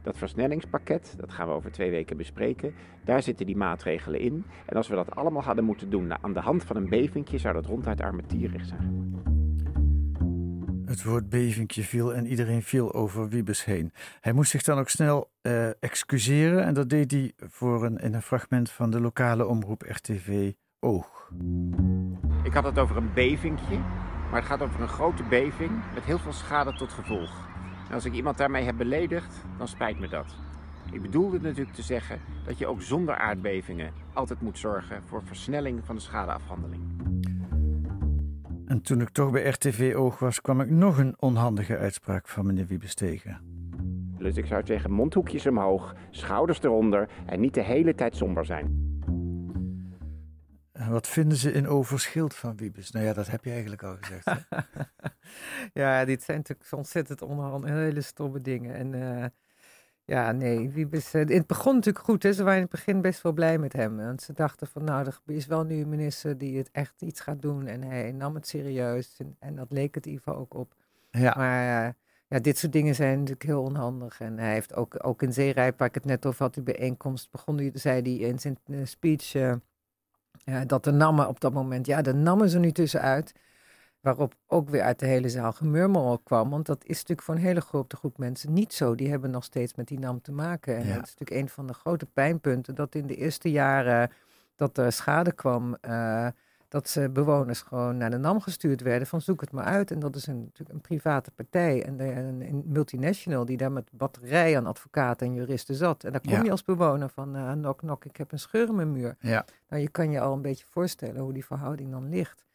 Dat 0.02 0.16
versnellingspakket, 0.16 1.14
dat 1.16 1.32
gaan 1.32 1.48
we 1.48 1.54
over 1.54 1.72
twee 1.72 1.90
weken 1.90 2.16
bespreken. 2.16 2.74
Daar 3.04 3.22
zitten 3.22 3.46
die 3.46 3.56
maatregelen 3.56 4.20
in. 4.20 4.44
En 4.66 4.76
als 4.76 4.88
we 4.88 4.94
dat 4.94 5.14
allemaal 5.14 5.42
hadden 5.42 5.64
moeten 5.64 5.90
doen 5.90 6.22
aan 6.22 6.32
de 6.32 6.40
hand 6.40 6.64
van 6.64 6.76
een 6.76 6.88
bevingje, 6.88 7.38
zou 7.38 7.54
dat 7.54 7.66
ronduit 7.66 8.00
armetierig 8.00 8.64
zijn. 8.64 9.37
Het 10.88 11.04
woord 11.04 11.28
bevingje 11.28 11.82
viel 11.82 12.14
en 12.14 12.26
iedereen 12.26 12.62
viel 12.62 12.94
over 12.94 13.28
Wiebes 13.28 13.64
heen. 13.64 13.92
Hij 14.20 14.32
moest 14.32 14.50
zich 14.50 14.62
dan 14.62 14.78
ook 14.78 14.88
snel 14.88 15.30
uh, 15.42 15.82
excuseren 15.82 16.64
en 16.64 16.74
dat 16.74 16.90
deed 16.90 17.10
hij 17.10 17.32
voor 17.36 17.84
een, 17.84 17.96
in 17.98 18.14
een 18.14 18.22
fragment 18.22 18.70
van 18.70 18.90
de 18.90 19.00
lokale 19.00 19.46
omroep 19.46 19.82
RTV 19.82 20.52
Oog. 20.80 21.30
Ik 22.42 22.52
had 22.52 22.64
het 22.64 22.78
over 22.78 22.96
een 22.96 23.12
bevingje, 23.14 23.78
maar 24.30 24.40
het 24.40 24.44
gaat 24.44 24.62
over 24.62 24.80
een 24.80 24.88
grote 24.88 25.22
beving 25.22 25.70
met 25.94 26.04
heel 26.04 26.18
veel 26.18 26.32
schade 26.32 26.72
tot 26.72 26.92
gevolg. 26.92 27.48
En 27.88 27.94
als 27.94 28.04
ik 28.04 28.12
iemand 28.12 28.38
daarmee 28.38 28.64
heb 28.64 28.76
beledigd, 28.76 29.44
dan 29.58 29.68
spijt 29.68 29.98
me 29.98 30.08
dat. 30.08 30.36
Ik 30.92 31.02
bedoelde 31.02 31.40
natuurlijk 31.40 31.76
te 31.76 31.82
zeggen 31.82 32.20
dat 32.44 32.58
je 32.58 32.66
ook 32.66 32.82
zonder 32.82 33.16
aardbevingen 33.16 33.92
altijd 34.12 34.40
moet 34.40 34.58
zorgen 34.58 35.02
voor 35.06 35.22
versnelling 35.24 35.80
van 35.84 35.94
de 35.94 36.00
schadeafhandeling. 36.00 36.82
En 38.68 38.82
toen 38.82 39.00
ik 39.00 39.08
toch 39.08 39.30
bij 39.30 39.48
RTV 39.48 39.92
Oog 39.96 40.18
was, 40.18 40.40
kwam 40.40 40.60
ik 40.60 40.70
nog 40.70 40.98
een 40.98 41.14
onhandige 41.18 41.76
uitspraak 41.76 42.28
van 42.28 42.46
meneer 42.46 42.66
Wiebes 42.66 42.94
tegen. 42.94 43.40
Dus 44.18 44.36
ik 44.36 44.46
zou 44.46 44.66
zeggen, 44.66 44.90
mondhoekjes 44.90 45.46
omhoog, 45.46 45.94
schouders 46.10 46.62
eronder 46.62 47.08
en 47.26 47.40
niet 47.40 47.54
de 47.54 47.62
hele 47.62 47.94
tijd 47.94 48.16
somber 48.16 48.44
zijn. 48.44 48.86
En 50.72 50.90
wat 50.90 51.08
vinden 51.08 51.38
ze 51.38 51.52
in 51.52 51.68
Overschild 51.68 52.34
van 52.34 52.56
Wiebes? 52.56 52.90
Nou 52.90 53.06
ja, 53.06 53.12
dat 53.12 53.30
heb 53.30 53.44
je 53.44 53.50
eigenlijk 53.50 53.82
al 53.82 53.96
gezegd. 54.00 54.46
ja, 55.72 56.04
dit 56.04 56.22
zijn 56.22 56.36
natuurlijk 56.36 56.72
ontzettend 56.72 57.22
onderhand 57.22 57.64
hele 57.64 58.00
stomme 58.00 58.40
dingen. 58.40 58.74
En 58.74 58.92
uh, 58.92 59.24
ja, 60.08 60.32
nee, 60.32 60.70
Wiebes, 60.70 61.14
uh, 61.14 61.28
het 61.28 61.46
begon 61.46 61.74
natuurlijk 61.74 62.04
goed. 62.04 62.22
Hè? 62.22 62.32
Ze 62.32 62.42
waren 62.42 62.56
in 62.56 62.62
het 62.62 62.70
begin 62.70 63.00
best 63.00 63.22
wel 63.22 63.32
blij 63.32 63.58
met 63.58 63.72
hem. 63.72 63.96
Want 63.96 64.22
ze 64.22 64.32
dachten 64.32 64.66
van, 64.66 64.84
nou, 64.84 65.06
er 65.06 65.20
is 65.26 65.46
wel 65.46 65.64
nu 65.64 65.80
een 65.80 65.88
minister 65.88 66.38
die 66.38 66.58
het 66.58 66.68
echt 66.72 67.02
iets 67.02 67.20
gaat 67.20 67.42
doen. 67.42 67.66
En 67.66 67.82
hij 67.82 68.12
nam 68.12 68.34
het 68.34 68.46
serieus. 68.46 69.14
En, 69.18 69.36
en 69.38 69.54
dat 69.54 69.66
leek 69.70 69.94
het 69.94 70.06
geval 70.06 70.36
ook 70.36 70.54
op. 70.54 70.74
Ja. 71.10 71.34
Maar 71.36 71.86
uh, 71.86 71.92
ja, 72.28 72.38
dit 72.38 72.58
soort 72.58 72.72
dingen 72.72 72.94
zijn 72.94 73.18
natuurlijk 73.18 73.42
heel 73.42 73.62
onhandig. 73.62 74.20
En 74.20 74.38
hij 74.38 74.52
heeft 74.52 74.74
ook, 74.74 75.06
ook 75.06 75.22
in 75.22 75.32
Zeerijp, 75.32 75.78
waar 75.78 75.88
ik 75.88 75.94
het 75.94 76.04
net 76.04 76.26
over 76.26 76.42
had, 76.42 76.54
die 76.54 76.62
bijeenkomst, 76.62 77.30
begon, 77.30 77.70
zei 77.74 78.02
hij 78.02 78.28
in 78.28 78.38
zijn 78.38 78.58
speech 78.84 79.32
ja, 80.44 80.64
dat 80.64 80.84
de 80.84 80.90
nammen 80.90 81.28
op 81.28 81.40
dat 81.40 81.52
moment, 81.52 81.86
ja, 81.86 82.02
de 82.02 82.14
nammen 82.14 82.48
ze 82.48 82.58
nu 82.58 82.72
tussenuit. 82.72 83.34
Waarop 84.00 84.34
ook 84.46 84.68
weer 84.68 84.82
uit 84.82 84.98
de 84.98 85.06
hele 85.06 85.28
zaal 85.28 85.52
gemurmel 85.52 86.18
kwam. 86.18 86.50
Want 86.50 86.66
dat 86.66 86.84
is 86.84 86.96
natuurlijk 86.96 87.22
voor 87.22 87.34
een 87.34 87.40
hele 87.40 87.60
grote 87.60 87.96
groep 87.96 88.18
mensen 88.18 88.52
niet 88.52 88.72
zo. 88.72 88.94
Die 88.94 89.10
hebben 89.10 89.30
nog 89.30 89.44
steeds 89.44 89.74
met 89.74 89.88
die 89.88 89.98
nam 89.98 90.20
te 90.20 90.32
maken. 90.32 90.76
En 90.76 90.82
dat 90.82 91.06
is 91.06 91.14
natuurlijk 91.16 91.30
een 91.30 91.48
van 91.48 91.66
de 91.66 91.74
grote 91.74 92.06
pijnpunten. 92.06 92.74
Dat 92.74 92.94
in 92.94 93.06
de 93.06 93.16
eerste 93.16 93.50
jaren 93.50 94.10
dat 94.56 94.78
er 94.78 94.92
schade 94.92 95.32
kwam. 95.32 95.76
Uh, 95.88 96.26
dat 96.68 96.88
ze 96.88 97.10
bewoners 97.10 97.62
gewoon 97.62 97.96
naar 97.96 98.10
de 98.10 98.16
NAM 98.16 98.40
gestuurd 98.40 98.80
werden 98.80 99.08
van 99.08 99.20
zoek 99.20 99.40
het 99.40 99.52
maar 99.52 99.64
uit. 99.64 99.90
En 99.90 99.98
dat 99.98 100.16
is 100.16 100.26
een, 100.26 100.38
natuurlijk 100.38 100.70
een 100.70 100.80
private 100.80 101.30
partij, 101.30 101.84
en 101.84 102.00
een, 102.00 102.40
een, 102.40 102.62
multinational 102.66 103.44
die 103.44 103.56
daar 103.56 103.72
met 103.72 103.90
batterij 103.92 104.56
aan 104.56 104.66
advocaten 104.66 105.26
en 105.26 105.34
juristen 105.34 105.74
zat. 105.74 106.04
En 106.04 106.12
daar 106.12 106.20
kom 106.20 106.44
je 106.44 106.50
als 106.50 106.64
bewoner 106.64 107.08
van, 107.08 107.36
uh, 107.36 107.52
nok 107.52 107.82
nok, 107.82 108.04
ik 108.04 108.16
heb 108.16 108.32
een 108.32 108.38
scheur 108.38 108.68
in 108.68 108.74
mijn 108.74 108.92
muur. 108.92 109.16
Ja. 109.20 109.44
Nou, 109.68 109.82
je 109.82 109.88
kan 109.88 110.10
je 110.10 110.20
al 110.20 110.32
een 110.32 110.42
beetje 110.42 110.64
voorstellen 110.68 111.20
hoe 111.20 111.32
die 111.32 111.44
verhouding 111.44 111.90
dan 111.90 112.08
ligt. 112.08 112.46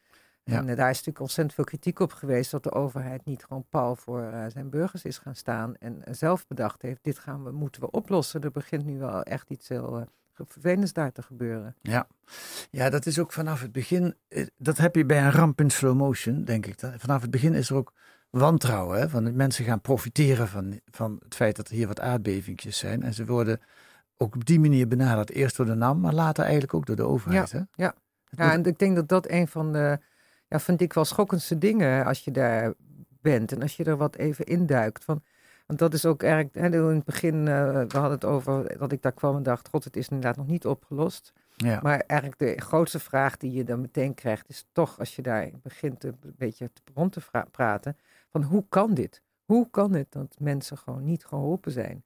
Ja. 0.44 0.58
En 0.58 0.68
uh, 0.68 0.76
daar 0.76 0.90
is 0.90 0.96
natuurlijk 0.96 1.20
ontzettend 1.20 1.56
veel 1.56 1.64
kritiek 1.64 2.00
op 2.00 2.12
geweest 2.12 2.52
dat 2.52 2.64
de 2.64 2.72
overheid 2.72 3.26
niet 3.26 3.44
gewoon 3.44 3.66
pal 3.70 3.96
voor 3.96 4.22
uh, 4.22 4.46
zijn 4.48 4.70
burgers 4.70 5.04
is 5.04 5.18
gaan 5.18 5.36
staan 5.36 5.76
en 5.76 6.04
zelf 6.12 6.48
bedacht 6.48 6.82
heeft, 6.82 7.04
dit 7.04 7.20
gaan 7.20 7.44
we, 7.44 7.52
moeten 7.52 7.82
we 7.82 7.92
oplossen. 7.92 8.42
Er 8.42 8.52
begint 8.52 8.86
nu 8.86 9.00
wel 9.00 9.24
echt 9.24 9.50
iets 9.50 9.68
heel 9.68 10.08
vervelends 10.34 10.94
daar 10.94 11.12
te 11.12 11.22
gebeuren. 11.22 11.76
Ja. 11.82 12.08
ja, 12.70 12.90
dat 12.90 13.06
is 13.06 13.20
ook 13.20 13.32
vanaf 13.32 13.62
het 13.62 13.72
begin, 13.72 14.16
eh, 14.28 14.48
dat 14.58 14.78
heb 14.78 14.96
je 14.96 15.06
bij 15.06 15.24
een 15.24 15.32
ramp 15.32 15.62
in 15.62 15.70
slow 15.70 15.96
motion, 15.96 16.44
denk 16.44 16.66
ik. 16.66 16.80
Vanaf 16.98 17.22
het 17.22 17.32
begin 17.32 17.54
is 17.54 17.70
er 17.70 17.76
ook 17.76 17.94
wantrouwen, 18.30 19.00
hè, 19.00 19.10
van 19.10 19.36
mensen 19.36 19.66
gaan 19.66 19.82
profiteren 19.82 20.48
van, 20.48 20.80
van 20.86 21.20
het 21.24 21.36
feit 21.36 21.56
dat 21.56 21.68
er 21.68 21.74
hier 21.74 21.88
wat 21.88 22.00
aardbevingjes 22.00 22.78
zijn. 22.78 23.04
En 23.04 23.14
ze 23.14 23.26
worden 23.26 23.60
ook 24.18 24.36
op 24.36 24.46
die 24.46 24.60
manier 24.60 24.88
benaderd, 24.88 25.30
eerst 25.30 25.58
door 25.58 25.66
de 25.66 25.74
NAM, 25.74 26.00
maar 26.00 26.14
later 26.14 26.44
eigenlijk 26.44 26.74
ook 26.74 26.86
door 26.86 26.96
de 26.96 27.08
overheid. 27.08 27.52
Ja, 27.52 27.58
hè? 27.58 27.84
ja. 27.84 27.96
ja 28.30 28.52
en 28.52 28.64
ik 28.64 28.80
denk 28.80 28.96
dat 28.96 29.08
dat 29.08 29.30
een 29.30 29.48
van 29.48 29.72
de, 29.72 30.00
ja, 30.54 30.60
vind 30.60 30.82
ik 30.82 30.94
wel 30.94 31.06
schokkendste 31.06 31.58
dingen 31.58 32.06
als 32.06 32.24
je 32.24 32.32
daar 32.32 32.74
bent 33.22 33.52
en 33.52 33.62
als 33.62 33.76
je 33.76 33.84
er 33.84 33.98
wat 33.98 34.16
even 34.16 34.46
induikt. 34.46 35.04
Van, 35.04 35.24
want 35.66 35.80
dat 35.80 35.94
is 35.94 36.06
ook 36.06 36.24
erg. 36.24 36.48
Hè, 36.52 36.66
in 36.66 36.96
het 36.96 37.04
begin, 37.04 37.36
uh, 37.36 37.46
we 37.72 37.98
hadden 37.98 38.12
het 38.12 38.26
over 38.26 38.78
dat 38.78 38.92
ik 38.92 39.02
daar 39.02 39.12
kwam 39.12 39.36
en 39.36 39.44
dacht: 39.44 39.70
God, 39.70 39.84
het 39.84 39.96
is 39.96 40.08
inderdaad 40.08 40.38
nog 40.38 40.48
niet 40.48 40.66
opgelost. 40.66 41.34
Ja. 41.56 41.80
Maar 41.82 42.00
eigenlijk 42.00 42.40
de 42.40 42.62
grootste 42.62 43.00
vraag 43.00 43.38
die 43.38 43.52
je 43.52 43.64
dan 43.64 43.82
meteen 43.82 44.14
krijgt, 44.14 44.50
is 44.50 44.66
toch 44.72 45.00
als 45.00 45.16
je 45.16 45.22
daar 45.22 45.50
begint 45.64 46.04
een 46.04 46.18
beetje 46.22 46.72
rond 46.94 47.12
te 47.12 47.46
praten: 47.52 47.98
van 48.30 48.44
hoe 48.44 48.66
kan 48.70 48.94
dit? 48.94 49.22
Hoe 49.46 49.70
kan 49.70 49.94
het 49.94 50.12
dat 50.12 50.36
mensen 50.40 50.78
gewoon 50.78 51.04
niet 51.04 51.26
geholpen 51.26 51.72
zijn? 51.72 52.04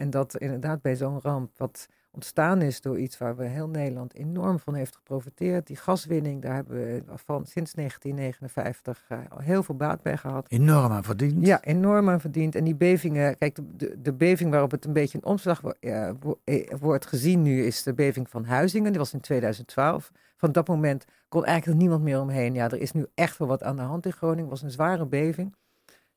En 0.00 0.10
dat 0.10 0.36
inderdaad 0.36 0.82
bij 0.82 0.96
zo'n 0.96 1.20
ramp, 1.20 1.50
wat 1.56 1.88
ontstaan 2.10 2.62
is 2.62 2.80
door 2.80 2.98
iets 2.98 3.18
waar 3.18 3.36
we 3.36 3.44
heel 3.44 3.68
Nederland 3.68 4.14
enorm 4.14 4.58
van 4.58 4.74
heeft 4.74 4.96
geprofiteerd. 4.96 5.66
Die 5.66 5.76
gaswinning, 5.76 6.42
daar 6.42 6.54
hebben 6.54 6.74
we 6.74 7.02
van 7.06 7.46
sinds 7.46 7.72
1959 7.72 9.06
uh, 9.08 9.18
al 9.28 9.38
heel 9.38 9.62
veel 9.62 9.74
baat 9.74 10.02
bij 10.02 10.16
gehad. 10.16 10.46
Enorm 10.48 10.92
aan 10.92 11.04
verdiend. 11.04 11.46
Ja, 11.46 11.62
enorm 11.62 12.08
aan 12.08 12.20
verdiend. 12.20 12.54
En 12.54 12.64
die 12.64 12.74
bevingen, 12.74 13.38
kijk, 13.38 13.58
de, 13.76 14.00
de, 14.02 14.12
beving 14.12 14.50
waarop 14.50 14.70
het 14.70 14.84
een 14.84 14.92
beetje 14.92 15.18
een 15.18 15.24
omslag 15.24 15.62
uh, 15.80 16.10
wordt 16.78 17.06
gezien 17.06 17.42
nu 17.42 17.64
is 17.64 17.82
de 17.82 17.94
beving 17.94 18.28
van 18.28 18.44
Huizingen. 18.44 18.90
Die 18.90 19.00
was 19.00 19.12
in 19.12 19.20
2012. 19.20 20.12
Van 20.36 20.52
dat 20.52 20.68
moment 20.68 21.04
kon 21.28 21.44
eigenlijk 21.44 21.80
niemand 21.80 22.02
meer 22.02 22.20
omheen. 22.20 22.54
Ja, 22.54 22.70
er 22.70 22.80
is 22.80 22.92
nu 22.92 23.06
echt 23.14 23.38
wel 23.38 23.48
wat 23.48 23.62
aan 23.62 23.76
de 23.76 23.82
hand 23.82 24.06
in 24.06 24.12
Groningen. 24.12 24.42
Het 24.42 24.50
was 24.50 24.62
een 24.62 24.70
zware 24.70 25.06
beving. 25.06 25.54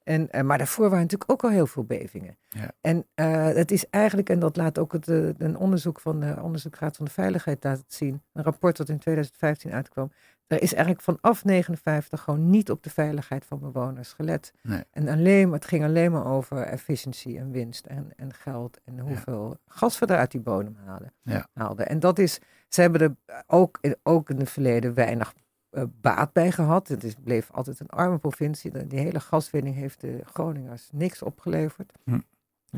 En, 0.04 0.28
uh, 0.32 0.42
maar 0.42 0.58
daarvoor 0.58 0.90
waren 0.90 1.02
natuurlijk 1.02 1.32
ook 1.32 1.44
al 1.44 1.50
heel 1.50 1.68
veel 1.68 1.84
bevingen. 1.84 2.38
Ja. 2.48 2.72
En 2.82 3.06
uh, 3.16 3.46
het 3.46 3.72
is 3.72 3.90
eigenlijk, 3.90 4.30
en 4.30 4.40
dat 4.40 4.58
laat 4.58 4.80
ook 4.80 4.92
het, 4.92 5.08
uh, 5.08 5.30
een 5.38 5.58
onderzoek 5.58 6.00
van 6.00 6.20
de 6.20 6.36
Onderzoekraad 6.42 6.96
van 6.96 7.06
de 7.06 7.12
Veiligheid 7.12 7.64
laten 7.64 7.84
zien, 7.88 8.22
een 8.34 8.44
rapport 8.44 8.78
dat 8.78 8.90
in 8.90 8.98
2015 8.98 9.72
uitkwam. 9.72 10.12
Er 10.48 10.62
is 10.62 10.74
eigenlijk 10.74 11.04
vanaf 11.04 11.44
59 11.44 12.22
gewoon 12.22 12.50
niet 12.50 12.72
op 12.72 12.84
de 12.84 12.90
veiligheid 12.90 13.46
van 13.46 13.60
bewoners 13.60 14.14
gelet. 14.14 14.54
Nee. 14.62 14.84
En 14.92 15.08
alleen, 15.08 15.52
het 15.52 15.66
ging 15.66 15.84
alleen 15.84 16.12
maar 16.12 16.26
over 16.26 16.58
efficiëntie 16.62 17.38
en 17.38 17.52
winst 17.52 17.86
en, 17.86 18.12
en 18.16 18.34
geld 18.34 18.80
en 18.86 19.00
hoeveel 19.00 19.50
ja. 19.50 19.58
gas 19.68 20.00
we 20.00 20.06
er 20.06 20.18
uit 20.18 20.32
die 20.32 20.42
bodem 20.42 20.78
halen, 20.86 21.14
ja. 21.22 21.48
haalden. 21.54 21.88
En 21.88 22.00
dat 22.00 22.20
is, 22.20 22.40
ze 22.68 22.82
hebben 22.82 23.02
er 23.02 23.44
ook, 23.48 23.80
ook 24.04 24.30
in 24.30 24.40
het 24.40 24.50
verleden 24.50 24.94
weinig 24.94 25.34
uh, 25.74 25.84
baat 26.02 26.34
bij 26.34 26.52
gehad. 26.52 26.88
Het 26.88 27.04
is, 27.04 27.16
bleef 27.24 27.52
altijd 27.52 27.80
een 27.80 27.90
arme 27.90 28.18
provincie. 28.18 28.88
Die 28.88 29.00
hele 29.00 29.20
gaswinning 29.20 29.76
heeft 29.76 30.02
de 30.02 30.20
Groningers 30.24 30.90
niks 30.92 31.22
opgeleverd. 31.22 31.94
Hm. 32.04 32.20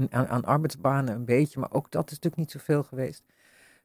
Aan, 0.10 0.28
aan, 0.28 0.46
arbeidsbanen 0.46 1.16
een 1.16 1.26
beetje, 1.26 1.60
maar 1.60 1.72
ook 1.72 1.92
dat 1.92 2.06
is 2.06 2.12
natuurlijk 2.12 2.38
niet 2.42 2.52
zoveel 2.52 2.84
geweest. 2.84 3.24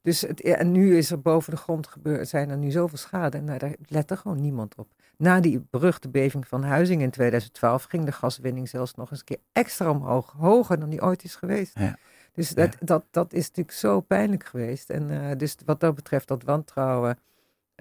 Dus 0.02 0.20
het, 0.20 0.40
en 0.40 0.72
nu 0.72 0.96
is 0.96 1.10
er 1.10 1.20
boven 1.20 1.50
de 1.52 1.58
grond 1.58 1.86
gebeurd, 1.86 2.28
zijn 2.28 2.50
er 2.50 2.56
nu 2.56 2.70
zoveel 2.70 2.98
schade. 2.98 3.36
En 3.36 3.44
nou, 3.44 3.58
daar 3.58 3.74
let 3.88 4.10
er 4.10 4.16
gewoon 4.16 4.40
niemand 4.40 4.74
op. 4.74 4.88
Na 5.16 5.40
die 5.40 5.66
beruchte 5.70 6.08
beving 6.08 6.48
van 6.48 6.62
Huizing 6.62 7.02
in 7.02 7.10
2012 7.10 7.84
ging 7.84 8.04
de 8.04 8.12
gaswinning 8.12 8.68
zelfs 8.68 8.94
nog 8.94 9.10
eens 9.10 9.18
een 9.18 9.24
keer 9.24 9.40
extra 9.52 9.90
omhoog. 9.90 10.34
Hoger 10.38 10.80
dan 10.80 10.90
die 10.90 11.02
ooit 11.02 11.24
is 11.24 11.34
geweest. 11.34 11.78
Ja. 11.78 11.96
Dus 12.32 12.48
dat, 12.48 12.72
ja. 12.72 12.86
dat, 12.86 13.04
dat 13.10 13.32
is 13.32 13.46
natuurlijk 13.46 13.76
zo 13.76 14.00
pijnlijk 14.00 14.44
geweest. 14.44 14.90
En 14.90 15.10
uh, 15.10 15.30
dus 15.36 15.56
wat 15.64 15.80
dat 15.80 15.94
betreft, 15.94 16.28
dat 16.28 16.42
wantrouwen 16.42 17.18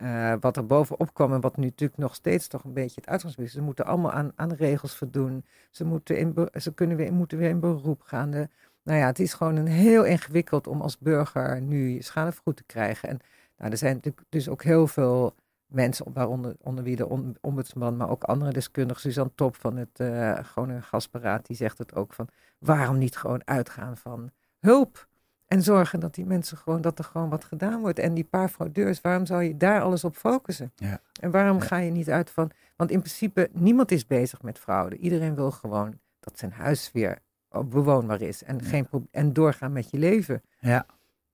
uh, 0.01 0.33
wat 0.39 0.57
er 0.57 0.65
bovenop 0.65 1.13
kwam 1.13 1.33
en 1.33 1.41
wat 1.41 1.57
nu 1.57 1.65
natuurlijk 1.65 1.99
nog 1.99 2.15
steeds 2.15 2.47
toch 2.47 2.63
een 2.63 2.73
beetje 2.73 3.01
het 3.01 3.09
uitgangspunt 3.09 3.47
is. 3.47 3.53
Ze 3.53 3.62
moeten 3.62 3.85
allemaal 3.85 4.12
aan, 4.12 4.31
aan 4.35 4.53
regels 4.53 4.95
voldoen. 4.95 5.45
Ze, 5.69 5.85
moeten, 5.85 6.17
in, 6.17 6.49
ze 6.53 6.73
kunnen 6.73 6.97
weer, 6.97 7.13
moeten 7.13 7.38
weer 7.38 7.49
in 7.49 7.59
beroep 7.59 8.01
gaan. 8.01 8.31
De, 8.31 8.49
nou 8.83 8.99
ja, 8.99 9.05
het 9.05 9.19
is 9.19 9.33
gewoon 9.33 9.55
een 9.55 9.67
heel 9.67 10.03
ingewikkeld 10.03 10.67
om 10.67 10.81
als 10.81 10.97
burger 10.97 11.62
nu 11.62 12.01
schadevergoed 12.01 12.55
te 12.55 12.63
krijgen. 12.63 13.09
En 13.09 13.19
nou, 13.57 13.71
er 13.71 13.77
zijn 13.77 13.95
natuurlijk 13.95 14.25
dus 14.29 14.49
ook 14.49 14.63
heel 14.63 14.88
veel 14.88 15.35
mensen, 15.65 16.13
waaronder 16.13 16.55
onder 16.59 16.83
wie 16.83 16.95
de 16.95 17.35
ombudsman, 17.41 17.97
maar 17.97 18.09
ook 18.09 18.23
andere 18.23 18.51
deskundigen. 18.51 19.01
Suzanne 19.01 19.31
Top 19.35 19.55
van 19.55 19.77
het 19.77 19.99
uh, 19.99 20.39
Groningen 20.39 20.83
Gasparaat, 20.83 21.45
die 21.45 21.55
zegt 21.55 21.77
het 21.77 21.95
ook 21.95 22.13
van 22.13 22.27
waarom 22.59 22.97
niet 22.97 23.17
gewoon 23.17 23.41
uitgaan 23.47 23.97
van 23.97 24.31
hulp? 24.59 25.07
En 25.49 25.63
zorgen 25.63 25.99
dat 25.99 26.15
die 26.15 26.25
mensen 26.25 26.57
gewoon, 26.57 26.81
dat 26.81 26.97
er 26.99 27.03
gewoon 27.05 27.29
wat 27.29 27.43
gedaan 27.43 27.79
wordt. 27.81 27.99
En 27.99 28.13
die 28.13 28.23
paar 28.23 28.49
fraudeurs, 28.49 29.01
waarom 29.01 29.25
zou 29.25 29.43
je 29.43 29.57
daar 29.57 29.81
alles 29.81 30.03
op 30.03 30.15
focussen? 30.15 30.71
Ja. 30.75 31.01
En 31.21 31.31
waarom 31.31 31.59
ga 31.59 31.77
je 31.77 31.91
niet 31.91 32.09
uit 32.09 32.29
van, 32.29 32.51
want 32.75 32.91
in 32.91 32.99
principe 32.99 33.49
niemand 33.53 33.91
is 33.91 34.07
bezig 34.07 34.41
met 34.41 34.59
fraude. 34.59 34.97
Iedereen 34.97 35.35
wil 35.35 35.51
gewoon 35.51 35.99
dat 36.19 36.38
zijn 36.39 36.51
huis 36.51 36.89
weer 36.93 37.17
bewoonbaar 37.65 38.21
is 38.21 38.43
en, 38.43 38.62
geen 38.62 38.88
en 39.12 39.33
doorgaan 39.33 39.71
met 39.71 39.89
je 39.91 39.97
leven. 39.97 40.41
Ja, 40.59 40.85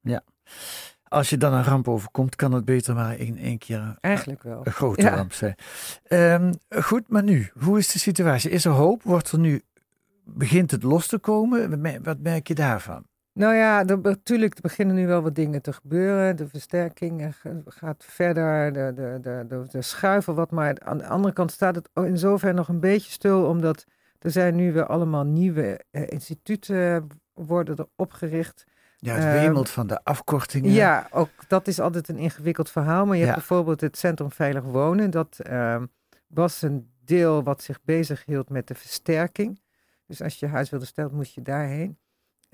ja. 0.02 0.24
Als 1.04 1.30
je 1.30 1.38
dan 1.38 1.54
een 1.54 1.64
ramp 1.64 1.88
overkomt, 1.88 2.36
kan 2.36 2.52
het 2.52 2.66
beter 2.66 2.96
maar 2.96 3.18
in 3.20 3.38
één 3.38 3.58
keer 3.58 3.98
Eigenlijk 4.02 4.44
wel. 4.44 4.62
een 4.64 4.72
grote 4.72 5.02
Ja. 5.02 5.16
ramp 5.16 5.34
zijn. 5.34 5.56
Ehm, 6.04 6.54
goed, 6.70 7.10
maar 7.10 7.24
nu, 7.24 7.50
hoe 7.60 7.78
is 7.78 7.92
de 7.92 8.00
situatie? 8.00 8.50
Is 8.50 8.66
er 8.66 8.72
hoop? 8.72 9.04
Wordt 9.04 9.32
er 9.32 9.40
nu, 9.40 9.62
begint 10.24 10.72
het 10.72 10.84
los 10.84 11.08
te 11.08 11.18
komen? 11.18 11.82
Wat 12.04 12.20
merk 12.20 12.48
je 12.48 12.56
daarvan? 12.56 13.06
Nou 13.36 13.56
ja, 13.56 13.86
er, 13.86 14.00
natuurlijk 14.02 14.56
er 14.56 14.62
beginnen 14.62 14.96
nu 14.96 15.08
wel 15.08 15.22
wat 15.22 15.36
dingen 15.36 15.62
te 15.62 15.74
gebeuren. 15.74 16.36
De 16.36 16.48
versterking 16.48 17.36
ga- 17.36 17.62
gaat 17.66 18.04
verder, 18.08 18.74
de, 18.74 18.92
de, 18.96 19.18
de, 19.22 19.46
de, 19.48 19.66
de 19.72 19.82
schuiven 19.82 20.36
wat. 20.36 20.52
Maar 20.52 20.80
aan 20.84 20.98
de 20.98 21.08
andere 21.08 21.34
kant 21.34 21.52
staat 21.52 21.76
het 21.76 21.90
in 21.94 22.18
zover 22.18 22.54
nog 22.54 22.68
een 22.68 22.80
beetje 22.80 23.12
stil, 23.12 23.46
omdat 23.46 23.86
er 24.20 24.32
zijn 24.32 24.56
nu 24.56 24.74
weer 24.74 24.86
allemaal 24.86 25.24
nieuwe 25.24 25.80
eh, 25.92 26.04
instituten 26.08 27.08
worden 27.34 27.76
er 27.76 27.88
opgericht. 27.96 28.66
Ja, 28.98 29.14
het 29.14 29.24
Ehm, 29.24 29.34
wemelt 29.34 29.70
van 29.70 29.88
de 29.88 30.04
afkortingen. 30.04 30.72
Ja, 30.72 31.08
ook 31.12 31.30
dat 31.48 31.68
is 31.68 31.80
altijd 31.80 32.10
een 32.10 32.18
ingewikkeld 32.18 32.70
verhaal. 32.70 33.06
Maar 33.06 33.16
je 33.16 33.22
Ja. 33.22 33.26
hebt 33.28 33.38
bijvoorbeeld 33.38 33.82
het 33.82 33.98
Centrum 33.98 34.32
Veilig 34.32 34.64
Wonen. 34.64 35.10
Dat 35.10 35.40
ehm, 35.40 35.86
was 36.28 36.62
een 36.62 36.92
deel 37.04 37.44
wat 37.44 37.62
zich 37.62 37.80
bezig 37.84 38.26
hield 38.26 38.50
met 38.50 38.68
de 38.68 38.76
versterking. 38.76 39.62
Dus 40.08 40.22
als 40.22 40.40
je 40.40 40.48
huis 40.48 40.70
wilde 40.70 40.86
stellen, 40.86 41.16
moest 41.16 41.34
je 41.36 41.42
daarheen. 41.42 41.98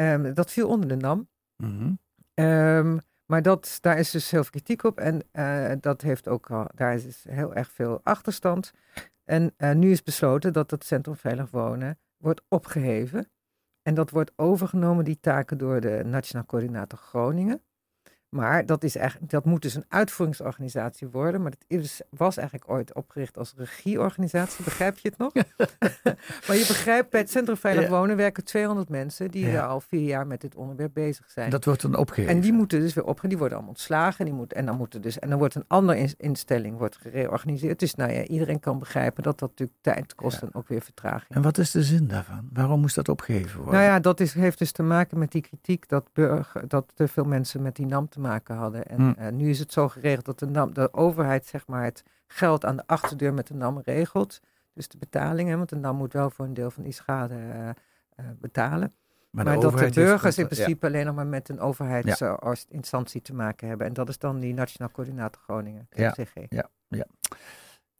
Ehm, 0.02 0.34
dat 0.34 0.52
viel 0.52 0.68
onder 0.68 0.88
de 0.88 0.96
NAM. 0.96 1.30
Mhm. 1.56 1.94
Ehm, 2.34 2.98
maar 3.26 3.42
dat, 3.42 3.78
daar 3.82 3.98
is 4.00 4.12
dus 4.12 4.32
heel 4.32 4.42
veel 4.42 4.52
kritiek 4.52 4.84
op. 4.84 5.00
En 5.00 5.22
eh, 5.32 5.72
dat 5.80 6.02
heeft 6.02 6.28
ook 6.28 6.52
al, 6.52 6.68
daar 6.76 6.94
is 6.94 7.04
dus 7.04 7.26
heel 7.30 7.54
erg 7.54 7.72
veel 7.72 8.00
achterstand. 8.04 8.72
En 9.24 9.54
eh, 9.58 9.72
nu 9.72 9.92
is 9.92 10.04
besloten 10.04 10.54
dat 10.54 10.72
het 10.72 10.84
Centrum 10.84 11.16
Veilig 11.16 11.50
Wonen 11.50 12.00
wordt 12.18 12.42
opgeheven. 12.48 13.32
En 13.82 13.94
dat 13.94 14.10
wordt 14.10 14.32
overgenomen, 14.36 15.06
die 15.06 15.20
taken, 15.20 15.58
door 15.58 15.82
de 15.82 16.02
Nationaal 16.06 16.46
Coördinator 16.46 17.00
Groningen. 17.00 17.62
Maar 18.32 18.65
dat, 18.65 18.84
is 18.84 18.96
eigenlijk, 18.96 19.32
dat 19.32 19.46
moet 19.46 19.62
dus 19.62 19.76
een 19.76 19.86
uitvoeringsorganisatie 19.88 21.08
worden. 21.08 21.41
Maar 21.41 21.52
dat 21.52 21.80
is, 21.80 22.02
was 22.10 22.38
eigenlijk 22.38 22.70
ooit 22.72 22.94
opgericht 22.96 23.38
als 23.38 23.54
regieorganisatie. 23.58 24.63
Begrijp 24.63 24.98
je 24.98 25.10
het 25.10 25.17
nog? 25.17 25.34
maar 26.48 26.56
je 26.56 26.65
begrijpt, 26.67 27.10
bij 27.10 27.20
het 27.20 27.32
Centrum 27.32 27.58
Veilig. 27.58 27.89
Wonen 27.89 28.15
werken 28.17 28.44
200 28.44 28.89
mensen 28.89 29.32
die 29.32 29.46
Ja. 29.46 29.52
er 29.54 29.67
al 29.67 29.80
vier 29.82 30.02
jaar 30.04 30.28
met 30.28 30.41
dit 30.41 30.56
onderwerp 30.56 30.94
bezig 30.94 31.30
zijn. 31.30 31.50
Dat 31.50 31.65
wordt 31.65 31.82
dan 31.82 31.96
opgeheven. 31.96 32.36
En 32.36 32.41
die 32.41 32.54
moeten 32.54 32.80
dus 32.80 32.94
weer 32.94 33.04
opgaan, 33.06 33.30
die 33.30 33.38
worden 33.38 33.58
allemaal 33.58 33.76
ontslagen. 33.76 34.26
Die 34.26 34.34
moet, 34.34 34.54
en, 34.54 34.65
dan 34.65 34.78
moeten 34.78 35.02
dus, 35.02 35.20
en 35.20 35.30
dan 35.30 35.38
wordt 35.38 35.56
een 35.56 35.65
andere 35.67 35.98
ins- 35.98 36.15
instelling 36.17 36.78
wordt 36.78 36.98
gereorganiseerd. 36.98 37.80
Dus 37.80 37.96
nou 37.96 38.12
ja, 38.12 38.24
iedereen 38.24 38.60
kan 38.60 38.80
begrijpen 38.80 39.24
dat 39.24 39.39
dat 39.39 39.50
natuurlijk 39.50 39.78
tijd 39.82 40.15
kost 40.15 40.41
en 40.41 40.50
ook 40.54 40.67
weer 40.67 40.82
vertraging. 40.82 41.30
En 41.30 41.41
wat 41.41 41.58
is 41.58 41.72
de 41.72 41.84
zin 41.84 42.08
daarvan? 42.08 42.50
Waarom 42.54 42.80
moest 42.80 42.96
dat 42.96 43.10
opgeheven 43.10 43.56
worden? 43.58 43.74
Nou 43.74 43.86
ja, 43.86 44.00
dat 44.00 44.20
is, 44.20 44.34
heeft 44.34 44.58
dus 44.60 44.72
te 44.72 44.84
maken 44.84 45.20
met 45.20 45.32
die 45.32 45.41
kritiek 45.41 45.88
dat, 45.89 46.10
burger, 46.13 46.67
dat 46.67 46.91
te 46.96 47.08
veel 47.08 47.24
mensen 47.24 47.62
met 47.62 47.76
die 47.76 47.86
NAM 47.86 48.10
te 48.10 48.20
maken 48.22 48.56
hadden. 48.56 48.86
En 48.86 49.00
Hm. 49.02 49.14
eh, 49.18 49.32
nu 49.32 49.50
is 49.50 49.60
het 49.60 49.72
zo 49.74 49.88
geregeld 49.90 50.26
dat 50.26 50.40
de, 50.40 50.46
NAM, 50.46 50.74
de 50.74 50.94
overheid 50.94 51.46
zeg 51.46 51.68
maar, 51.68 51.84
het 51.84 52.04
geld 52.28 52.66
aan 52.66 52.76
de 52.76 52.84
achterdeur 52.86 53.34
met 53.34 53.48
de 53.48 53.54
NAM 53.54 53.80
regelt. 53.84 54.40
Dus 54.74 54.88
de 54.88 54.98
betalingen, 54.98 55.58
want 55.58 55.70
de 55.70 55.76
NAM 55.76 55.96
moet 55.96 56.14
wel 56.14 56.30
voor 56.30 56.46
een 56.46 56.54
deel 56.54 56.72
van 56.72 56.84
die 56.84 56.92
schade 56.94 57.34
eh, 57.36 57.70
eh, 57.70 57.76
betalen. 58.40 58.94
Maar 59.32 59.46
Maar, 59.46 59.56
de 59.56 59.62
dat 59.62 59.78
de 59.80 59.90
burgers 59.90 60.38
in 60.38 60.44
ja. 60.44 60.50
principe 60.50 60.86
alleen 60.88 61.06
nog 61.06 61.16
maar 61.16 61.28
met 61.28 61.50
een 61.50 61.60
overheidsinstantie 61.60 63.22
te 63.22 63.34
maken 63.34 63.68
hebben. 63.68 63.88
En 63.88 63.94
dat 63.94 64.10
is 64.10 64.18
dan 64.18 64.40
die 64.40 64.54
Nationaal 64.54 64.92
Coördinator 64.92 65.42
Groningen, 65.42 65.88
Ja, 65.90 66.10
NCG. 66.18 66.34
ja, 66.50 66.70
ja. 66.88 67.06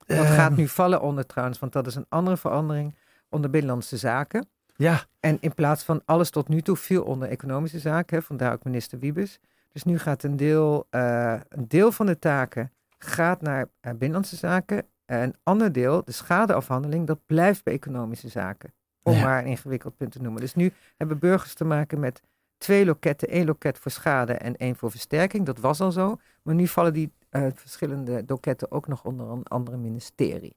Dat 0.06 0.26
gaat 0.26 0.56
nu 0.56 0.68
vallen 0.68 1.02
onder 1.02 1.26
trouwens, 1.26 1.60
want 1.60 1.74
dat 1.74 1.88
is 1.88 1.96
een 1.96 2.06
andere 2.10 2.38
verandering 2.38 2.96
onder 3.30 3.50
Binnenlandse 3.50 3.98
Zaken. 3.98 4.48
Ja. 4.76 5.04
En 5.20 5.38
in 5.40 5.54
plaats 5.54 5.84
van 5.84 6.02
alles 6.06 6.30
tot 6.30 6.48
nu 6.48 6.62
toe 6.62 6.76
viel 6.76 7.04
onder 7.04 7.30
economische 7.30 7.80
zaken, 7.80 8.18
hè, 8.18 8.24
vandaar 8.24 8.54
ook 8.54 8.64
minister 8.64 9.00
Wiebes. 9.00 9.40
Dus 9.72 9.84
nu 9.84 10.00
gaat 10.00 10.24
een 10.24 10.36
deel, 10.38 10.88
eh, 10.90 11.40
een 11.50 11.68
deel 11.68 11.92
van 11.92 12.06
de 12.06 12.20
taken 12.20 12.72
gaat 12.98 13.42
naar 13.42 13.66
eh, 13.80 13.92
Binnenlandse 13.92 14.36
Zaken. 14.36 14.86
En 15.06 15.22
een 15.24 15.36
ander 15.44 15.72
deel, 15.72 16.04
de 16.04 16.12
schadeafhandeling, 16.12 17.08
dat 17.08 17.20
blijft 17.26 17.64
bij 17.64 17.74
economische 17.74 18.28
zaken. 18.30 18.74
Om 19.04 19.14
Ja. 19.14 19.24
maar 19.24 19.40
een 19.40 19.46
ingewikkeld 19.50 19.98
punt 19.98 20.12
te 20.12 20.22
noemen. 20.22 20.42
Dus 20.42 20.56
nu 20.56 20.74
hebben 20.98 21.20
burgers 21.20 21.54
te 21.54 21.64
maken 21.66 22.00
met 22.00 22.22
twee 22.58 22.86
loketten. 22.86 23.28
één 23.28 23.46
loket 23.46 23.78
voor 23.78 23.92
schade 23.92 24.34
en 24.34 24.56
één 24.58 24.76
voor 24.76 24.92
versterking. 24.92 25.46
Dat 25.46 25.60
was 25.60 25.82
al 25.82 25.92
zo. 25.92 26.18
Maar 26.42 26.56
nu 26.56 26.68
vallen 26.68 26.94
die 26.94 27.12
eh, 27.30 27.48
verschillende 27.54 28.24
loketten 28.28 28.72
ook 28.72 28.88
nog 28.88 29.04
onder 29.06 29.30
een 29.30 29.44
andere 29.48 29.78
ministerie. 29.78 30.56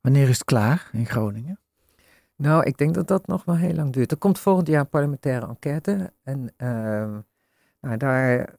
Wanneer 0.00 0.28
is 0.28 0.34
het 0.34 0.44
klaar 0.44 0.88
in 0.92 1.06
Groningen? 1.06 1.58
Nou, 2.36 2.64
ik 2.64 2.76
denk 2.76 2.94
dat 2.94 3.08
dat 3.08 3.26
nog 3.26 3.44
wel 3.44 3.56
heel 3.56 3.74
lang 3.74 3.92
duurt. 3.92 4.10
Er 4.10 4.16
komt 4.16 4.38
volgend 4.38 4.66
jaar 4.68 4.80
een 4.80 4.88
parlementaire 4.88 5.46
enquête. 5.46 6.12
En 6.22 6.52
ehm, 6.56 7.18
nou, 7.84 7.96
daar, 7.96 8.54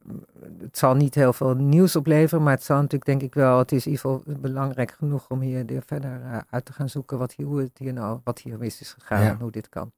het 0.60 0.78
zal 0.78 0.94
niet 0.94 1.14
heel 1.14 1.32
veel 1.32 1.54
nieuws 1.54 1.96
opleveren, 1.96 2.44
maar 2.44 2.54
het 2.54 2.64
zal 2.64 2.76
natuurlijk 2.76 3.04
denk 3.04 3.22
ik 3.22 3.34
wel, 3.34 3.58
het 3.58 3.72
is 3.72 3.86
in 3.86 3.92
ieder 3.92 4.10
geval 4.10 4.34
belangrijk 4.40 4.90
genoeg 4.92 5.28
om 5.28 5.40
hier 5.40 5.66
de- 5.66 5.82
verder 5.86 6.20
eh, 6.22 6.38
uit 6.50 6.64
te 6.64 6.72
gaan 6.72 6.88
zoeken 6.88 7.18
wat 7.18 7.32
hier, 7.34 7.46
hoe 7.46 7.60
het 7.60 7.78
hier 7.78 7.92
nou, 7.92 8.20
wat 8.24 8.38
hier 8.38 8.58
mis 8.58 8.80
is 8.80 8.92
gegaan 8.98 9.22
Ja. 9.22 9.30
en 9.30 9.38
hoe 9.38 9.50
dit 9.50 9.68
kan. 9.68 9.92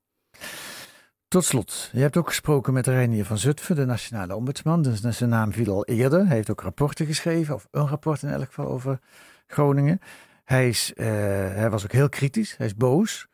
Tot 1.29 1.45
slot, 1.45 1.89
je 1.93 2.01
hebt 2.01 2.17
ook 2.17 2.27
gesproken 2.29 2.73
met 2.73 2.87
Reinier 2.87 3.25
van 3.25 3.39
Zutphen, 3.39 3.77
de 3.77 3.85
nationale 3.85 4.35
ombudsman. 4.37 4.83
Dus 4.83 5.01
zijn 5.01 5.31
naam 5.31 5.53
viel 5.53 5.73
al 5.75 5.85
eerder. 5.85 6.27
Hij 6.27 6.37
heeft 6.37 6.51
ook 6.51 6.61
rapporten 6.61 7.07
geschreven, 7.07 7.55
of 7.55 7.69
een 7.71 7.87
rapport 7.89 8.23
in 8.23 8.29
elk 8.29 8.45
geval 8.47 8.67
over 8.67 8.99
Groningen. 9.47 10.01
Hij, 10.45 10.69
is, 10.69 10.93
eh, 10.95 11.07
hij 11.55 11.71
was 11.71 11.85
ook 11.85 11.93
heel 11.93 12.09
kritisch, 12.09 12.57
hij 12.57 12.67
is 12.67 12.75
boos. 12.77 13.29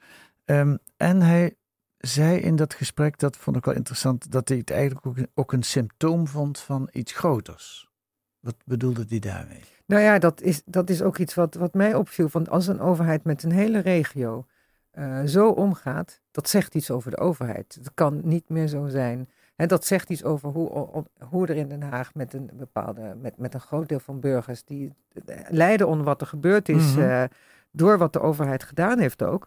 Ehm, 0.45 0.77
en 0.97 1.21
hij 1.23 1.57
zei 2.07 2.39
in 2.39 2.57
dat 2.57 2.75
gesprek, 2.75 3.19
dat 3.19 3.37
vond 3.37 3.57
ik 3.57 3.65
wel 3.65 3.75
interessant, 3.75 4.31
dat 4.33 4.49
hij 4.49 4.59
het 4.59 4.71
eigenlijk 4.71 5.07
ook, 5.07 5.17
ook 5.35 5.53
een 5.53 5.63
symptoom 5.63 6.27
vond 6.27 6.59
van 6.59 6.89
iets 6.93 7.13
groters. 7.13 7.89
Wat 8.41 8.55
bedoelde 8.65 9.05
hij 9.09 9.19
daarmee? 9.19 9.61
Nou 9.87 10.03
ja, 10.03 10.19
dat 10.19 10.41
is, 10.41 10.63
dat 10.65 10.91
is 10.91 11.03
ook 11.03 11.19
iets 11.19 11.35
wat, 11.35 11.55
wat 11.55 11.75
mij 11.75 11.95
opviel. 11.95 12.29
Want 12.33 12.49
als 12.49 12.67
een 12.67 12.81
overheid 12.81 13.25
met 13.25 13.43
een 13.43 13.53
hele 13.53 13.79
regio 13.79 14.47
eh, 14.91 15.23
zo 15.25 15.49
omgaat, 15.49 16.21
dat 16.31 16.49
zegt 16.49 16.75
iets 16.75 16.91
over 16.91 17.11
de 17.11 17.17
overheid. 17.19 17.75
Het 17.79 17.91
kan 17.95 18.21
niet 18.25 18.49
meer 18.49 18.67
zo 18.69 18.89
zijn. 18.89 19.29
Hè, 19.57 19.67
dat 19.67 19.85
zegt 19.87 20.11
iets 20.11 20.25
over 20.25 20.49
hoe, 20.49 21.05
hoe 21.29 21.47
er 21.47 21.57
in 21.57 21.69
Den 21.69 21.83
Haag 21.83 22.15
met 22.15 22.33
een 22.33 22.51
bepaalde, 22.53 23.15
met, 23.21 23.37
met 23.39 23.55
een 23.55 23.61
groot 23.61 23.89
deel 23.89 24.01
van 24.01 24.21
burgers 24.21 24.65
die 24.65 24.93
eh, 25.27 25.37
lijden 25.49 25.89
onder 25.89 26.05
wat 26.05 26.21
er 26.21 26.27
gebeurd 26.27 26.69
is, 26.69 26.95
Mhm. 26.95 27.01
eh, 27.01 27.25
door 27.71 27.99
wat 27.99 28.13
de 28.13 28.21
overheid 28.21 28.63
gedaan 28.63 28.99
heeft 28.99 29.23
ook. 29.23 29.47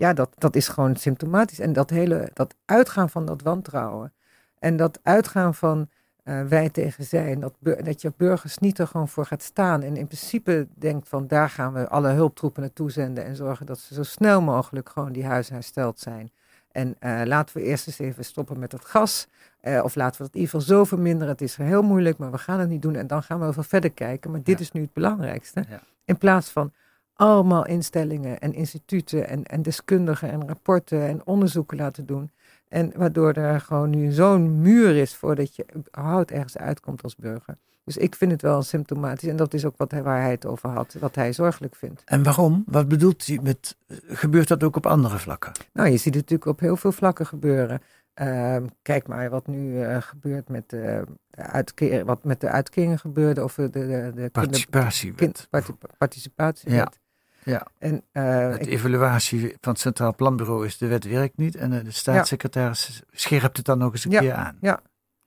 Ja, 0.00 0.12
dat, 0.12 0.30
dat 0.38 0.56
is 0.56 0.68
gewoon 0.68 0.96
symptomatisch. 0.96 1.58
En 1.58 1.72
dat 1.72 1.90
hele, 1.90 2.30
dat 2.32 2.54
uitgaan 2.64 3.10
van 3.10 3.24
dat 3.26 3.42
wantrouwen. 3.42 4.12
En 4.58 4.76
dat 4.76 5.00
uitgaan 5.02 5.54
van 5.54 5.88
eh, 6.24 6.42
wij 6.42 6.68
tegen 6.70 7.04
zij. 7.04 7.32
En 7.32 7.40
dat, 7.40 7.54
dat 7.60 8.00
je 8.02 8.12
burgers 8.16 8.58
niet 8.58 8.78
er 8.78 8.86
gewoon 8.86 9.08
voor 9.08 9.26
gaat 9.26 9.42
staan. 9.42 9.82
En 9.82 9.96
in 9.96 10.06
principe 10.06 10.66
denkt 10.74 11.08
van 11.08 11.26
daar 11.26 11.50
gaan 11.50 11.72
we 11.72 11.88
alle 11.88 12.08
hulptroepen 12.08 12.62
naartoe 12.62 12.90
zenden. 12.90 13.24
En 13.24 13.36
zorgen 13.36 13.66
dat 13.66 13.78
ze 13.78 13.94
zo 13.94 14.02
snel 14.02 14.40
mogelijk 14.40 14.88
gewoon 14.88 15.12
die 15.12 15.24
huizen 15.24 15.54
hersteld 15.54 16.00
zijn. 16.00 16.30
En 16.72 16.96
eh, 16.98 17.20
laten 17.24 17.56
we 17.56 17.62
eerst 17.62 17.86
eens 17.86 17.98
even 17.98 18.24
stoppen 18.24 18.58
met 18.58 18.72
het 18.72 18.84
gas. 18.84 19.26
Eh, 19.60 19.80
of 19.84 19.94
laten 19.94 20.16
we 20.16 20.26
dat 20.26 20.34
in 20.34 20.40
ieder 20.40 20.58
geval 20.60 20.76
zo 20.76 20.84
verminderen. 20.84 21.28
Het 21.28 21.42
is 21.42 21.56
heel 21.56 21.82
moeilijk, 21.82 22.18
maar 22.18 22.30
we 22.30 22.38
gaan 22.38 22.60
het 22.60 22.68
niet 22.68 22.82
doen. 22.82 22.94
En 22.94 23.06
dan 23.06 23.22
gaan 23.22 23.40
we 23.40 23.46
even 23.46 23.64
verder 23.64 23.90
kijken. 23.90 24.30
Maar 24.30 24.42
dit 24.42 24.60
is 24.60 24.72
nu 24.72 24.80
het 24.80 24.92
belangrijkste. 24.92 25.64
In 26.04 26.18
plaats 26.18 26.50
van 26.50 26.72
allemaal 27.20 27.66
instellingen 27.66 28.38
en 28.38 28.54
instituten 28.54 29.28
en, 29.28 29.44
en 29.44 29.62
deskundigen 29.62 30.30
en 30.30 30.46
rapporten 30.48 31.02
en 31.08 31.26
onderzoeken 31.26 31.76
laten 31.76 32.06
doen. 32.06 32.30
En 32.68 32.92
waardoor 32.96 33.32
er 33.32 33.60
gewoon 33.60 33.90
nu 33.90 34.10
zo'n 34.12 34.60
muur 34.60 34.96
is 34.96 35.14
voordat 35.14 35.56
je 35.56 35.66
überhaupt 35.76 36.30
ergens 36.30 36.56
uitkomt 36.58 37.02
als 37.02 37.16
burger. 37.16 37.56
Dus 37.84 37.96
ik 37.96 38.14
vind 38.14 38.30
het 38.30 38.42
wel 38.42 38.62
symptomatisch. 38.62 39.28
En 39.28 39.36
dat 39.36 39.54
is 39.54 39.64
ook 39.64 39.76
wat 39.76 39.90
hij, 39.90 40.02
waar 40.02 40.20
hij 40.20 40.30
het 40.30 40.46
over 40.46 40.68
had, 40.68 40.96
wat 41.00 41.14
hij 41.14 41.32
zorgelijk 41.32 41.76
vindt. 41.76 42.02
En 42.04 42.22
waarom? 42.22 42.64
Wat 42.66 42.88
bedoelt 42.88 43.26
hij 43.26 43.38
met, 43.42 43.76
gebeurt 44.08 44.48
dat 44.48 44.62
ook 44.62 44.76
op 44.76 44.86
andere 44.86 45.18
vlakken? 45.18 45.52
Nou, 45.72 45.88
je 45.88 45.96
ziet 45.96 46.14
het 46.14 46.22
natuurlijk 46.30 46.46
op 46.50 46.60
heel 46.60 46.76
veel 46.76 46.92
vlakken 46.92 47.26
gebeuren. 47.26 47.80
Ehm, 48.14 48.66
kijk 48.82 49.06
maar 49.06 49.30
wat 49.30 49.46
nu 49.46 49.82
eh, 49.82 49.96
gebeurt 50.00 50.48
met 50.48 50.68
de, 50.70 51.04
uitkering, 51.30 52.04
wat 52.04 52.24
met 52.24 52.40
de 52.40 52.48
uitkeringen 52.48 52.98
gebeurde 52.98 53.40
over 53.40 53.70
de, 53.70 53.86
de, 53.86 54.12
de 54.14 54.30
Participatiewet. 54.30 55.16
kind- 55.16 55.46
parti- 55.50 55.74
participatiewet. 55.98 56.99
Ja. 57.44 57.66
En, 57.78 58.02
de 58.12 58.56
ik- 58.60 58.66
evaluatie 58.66 59.56
van 59.60 59.72
het 59.72 59.80
Centraal 59.80 60.14
Planbureau 60.14 60.66
is 60.66 60.78
de 60.78 60.86
wet 60.86 61.04
werkt 61.04 61.36
niet. 61.36 61.54
En 61.56 61.72
eh, 61.72 61.84
de 61.84 61.90
staatssecretaris 61.90 63.02
scherpt 63.10 63.56
het 63.56 63.66
dan 63.66 63.78
nog 63.78 63.92
eens 63.92 64.04
een 64.04 64.10
keer 64.10 64.34
aan. 64.34 64.56
Ja. 64.60 64.80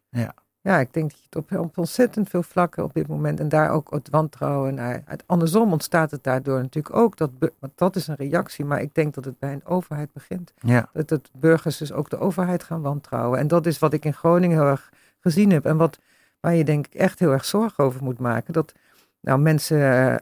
Ja. 0.10 0.34
Ja, 0.62 0.80
ik 0.80 0.94
denk 0.94 1.10
dat 1.12 1.20
je 1.20 1.40
het 1.40 1.58
op, 1.60 1.78
ontzettend 1.78 2.30
veel 2.30 2.44
vlakken 2.44 2.84
op 2.84 2.94
dit 2.94 3.08
moment 3.08 3.40
en 3.40 3.50
daar 3.50 3.70
ook 3.70 3.92
het 3.92 4.10
wantrouwen 4.10 4.74
naar. 4.74 5.02
Het, 5.06 5.24
andersom 5.26 5.72
ontstaat 5.72 6.12
het 6.12 6.24
daardoor 6.24 6.60
natuurlijk 6.62 6.96
ook. 6.96 7.18
Dat, 7.18 7.30
want 7.60 7.74
dat 7.76 7.96
is 7.96 8.08
een 8.08 8.16
reactie, 8.16 8.66
maar 8.66 8.82
ik 8.82 8.96
denk 8.96 9.14
dat 9.14 9.26
het 9.26 9.40
bij 9.40 9.54
een 9.54 9.66
overheid 9.66 10.14
begint. 10.14 10.54
Ja. 10.60 10.90
Dat 10.94 11.10
het 11.10 11.30
burgers 11.34 11.78
dus 11.78 11.92
ook 11.92 12.10
de 12.10 12.20
overheid 12.20 12.64
gaan 12.64 12.82
wantrouwen. 12.82 13.40
En 13.40 13.48
dat 13.48 13.66
is 13.66 13.80
wat 13.80 13.94
ik 13.94 14.06
in 14.06 14.14
Groningen 14.14 14.58
heel 14.58 14.68
erg 14.68 14.90
gezien 15.20 15.52
heb. 15.52 15.66
En 15.66 15.78
wat, 15.78 16.00
waar 16.40 16.54
je 16.56 16.64
denk 16.64 16.86
ik 16.86 16.94
echt 16.94 17.20
heel 17.20 17.32
erg 17.32 17.46
zorgen 17.46 17.84
over 17.84 18.04
moet 18.04 18.20
maken. 18.20 18.54
Dat 18.54 18.74
nou 19.22 19.40
mensen 19.40 19.80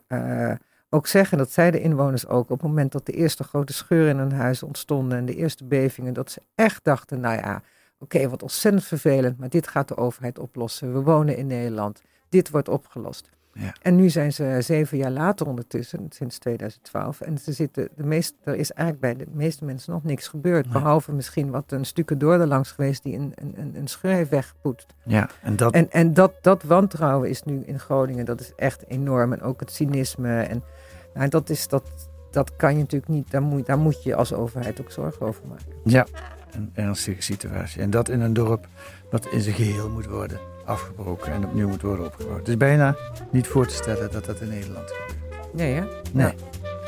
eh, 0.07 0.51
ook 0.93 1.07
zeggen, 1.07 1.37
dat 1.37 1.51
zeiden 1.51 1.81
inwoners 1.81 2.27
ook, 2.27 2.49
op 2.49 2.59
het 2.59 2.67
moment 2.67 2.91
dat 2.91 3.05
de 3.05 3.11
eerste 3.11 3.43
grote 3.43 3.73
scheuren 3.73 4.09
in 4.09 4.17
hun 4.17 4.31
huis 4.31 4.63
ontstonden 4.63 5.17
en 5.17 5.25
de 5.25 5.35
eerste 5.35 5.65
bevingen, 5.65 6.13
dat 6.13 6.31
ze 6.31 6.41
echt 6.55 6.83
dachten, 6.83 7.19
nou 7.19 7.35
ja, 7.35 7.61
oké, 7.99 8.29
wat 8.29 8.41
ontzettend 8.41 8.83
vervelend, 8.85 9.37
maar 9.37 9.49
dit 9.49 9.67
gaat 9.67 9.87
de 9.87 9.97
overheid 9.97 10.39
oplossen. 10.39 10.93
We 10.93 11.01
wonen 11.01 11.37
in 11.37 11.47
Nederland, 11.47 12.01
dit 12.29 12.49
wordt 12.49 12.69
opgelost. 12.69 13.29
Ja. 13.53 13.73
En 13.81 13.95
nu 13.95 14.09
zijn 14.09 14.33
ze 14.33 14.57
zeven 14.59 14.97
jaar 14.97 15.11
later 15.11 15.47
ondertussen, 15.47 16.05
sinds 16.09 16.37
2012. 16.37 17.21
En 17.21 17.37
ze 17.37 17.51
zitten, 17.51 17.89
de 17.95 18.03
meest, 18.03 18.35
er 18.43 18.55
is 18.55 18.71
eigenlijk 18.71 19.17
bij 19.17 19.25
de 19.25 19.31
meeste 19.31 19.65
mensen 19.65 19.93
nog 19.93 20.03
niks 20.03 20.27
gebeurd. 20.27 20.69
Behalve 20.69 21.11
misschien 21.11 21.49
wat 21.49 21.71
een 21.71 21.85
stukje 21.85 22.17
door 22.17 22.33
er 22.33 22.47
langs 22.47 22.71
geweest 22.71 23.03
die 23.03 23.17
een, 23.17 23.31
een, 23.35 23.71
een 23.75 23.87
scheur 23.87 24.13
heeft 24.13 24.29
weggepoetst. 24.29 24.93
Ja, 25.05 25.29
en 25.41 25.55
dat... 25.55 25.73
En, 25.73 25.91
en 25.91 26.13
dat, 26.13 26.33
dat 26.41 26.63
wantrouwen 26.63 27.29
is 27.29 27.43
nu 27.43 27.63
in 27.65 27.79
Groningen, 27.79 28.25
dat 28.25 28.39
is 28.39 28.51
echt 28.55 28.87
enorm. 28.87 29.33
En 29.33 29.41
ook 29.41 29.59
het 29.59 29.71
cynisme. 29.71 30.41
En 30.41 30.63
nou, 31.13 31.29
dat, 31.29 31.49
is, 31.49 31.67
dat, 31.67 31.83
dat 32.31 32.55
kan 32.55 32.73
je 32.73 32.79
natuurlijk 32.79 33.11
niet, 33.11 33.31
daar 33.31 33.41
moet, 33.41 33.65
daar 33.65 33.77
moet 33.77 34.03
je 34.03 34.15
als 34.15 34.33
overheid 34.33 34.81
ook 34.81 34.91
zorgen 34.91 35.25
over 35.25 35.41
maken. 35.47 35.65
Ja, 35.83 36.05
een 36.51 36.69
ernstige 36.73 37.21
situatie. 37.21 37.81
En 37.81 37.89
dat 37.89 38.09
in 38.09 38.21
een 38.21 38.33
dorp 38.33 38.67
dat 39.09 39.27
in 39.31 39.41
zijn 39.41 39.55
geheel 39.55 39.89
moet 39.89 40.05
worden 40.05 40.39
afgebroken 40.65 41.31
en 41.31 41.45
opnieuw 41.45 41.67
moet 41.67 41.81
worden 41.81 42.05
opgebouwd. 42.05 42.39
Het 42.39 42.47
is 42.47 42.57
bijna 42.57 42.95
niet 43.31 43.47
voor 43.47 43.67
te 43.67 43.73
stellen 43.73 44.11
dat 44.11 44.25
dat 44.25 44.41
in 44.41 44.47
Nederland 44.47 44.91
gebeurt. 44.91 45.53
Nee, 45.53 45.73
hè? 45.73 45.83
Nee. 46.11 46.33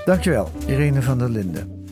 Dankjewel, 0.05 0.51
Irene 0.67 1.01
van 1.01 1.17
der 1.17 1.29
Linden. 1.29 1.85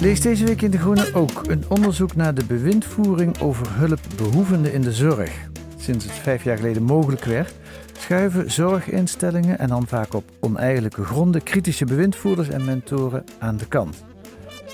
Lees 0.00 0.20
deze 0.20 0.44
week 0.44 0.62
in 0.62 0.70
De 0.70 0.78
Groene 0.78 1.14
ook 1.14 1.42
een 1.46 1.64
onderzoek 1.68 2.16
naar 2.16 2.34
de 2.34 2.44
bewindvoering 2.44 3.40
over 3.40 3.66
hulpbehoevenden 3.70 4.72
in 4.72 4.80
de 4.80 4.92
zorg. 4.92 5.48
Sinds 5.76 6.04
het 6.04 6.14
vijf 6.14 6.44
jaar 6.44 6.56
geleden 6.56 6.82
mogelijk 6.82 7.24
werd, 7.24 7.54
zorginstellingen 8.46 9.58
en 9.58 9.68
dan 9.68 9.86
vaak 9.86 10.14
op 10.14 10.24
oneigenlijke 10.40 11.04
gronden 11.04 11.42
kritische 11.42 11.84
bewindvoerders 11.84 12.48
en 12.48 12.64
mentoren 12.64 13.24
aan 13.38 13.56
de 13.56 13.66
kant. 13.66 14.04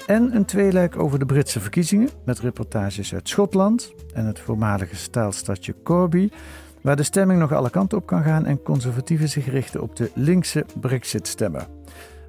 En 0.07 0.37
een 0.37 0.45
tweeluik 0.45 0.99
over 0.99 1.19
de 1.19 1.27
Britse 1.27 1.61
verkiezingen 1.61 2.09
met 2.25 2.39
reportages 2.39 3.15
uit 3.15 3.29
Schotland 3.29 3.93
en 4.15 4.27
het 4.27 4.39
voormalige 4.39 4.97
staalstadje 4.97 5.75
Corby, 5.83 6.31
waar 6.81 6.97
de 6.97 7.03
stemming 7.03 7.41
nog 7.41 7.53
alle 7.53 7.71
kanten 7.71 7.99
op 7.99 8.07
kan 8.07 8.23
gaan 8.23 8.47
en 8.47 8.63
conservatieven 8.63 9.29
zich 9.29 9.47
richten 9.47 9.83
op 9.83 9.97
de 9.97 10.11
linkse 10.15 10.67
Brexit-stemmer. 10.81 11.67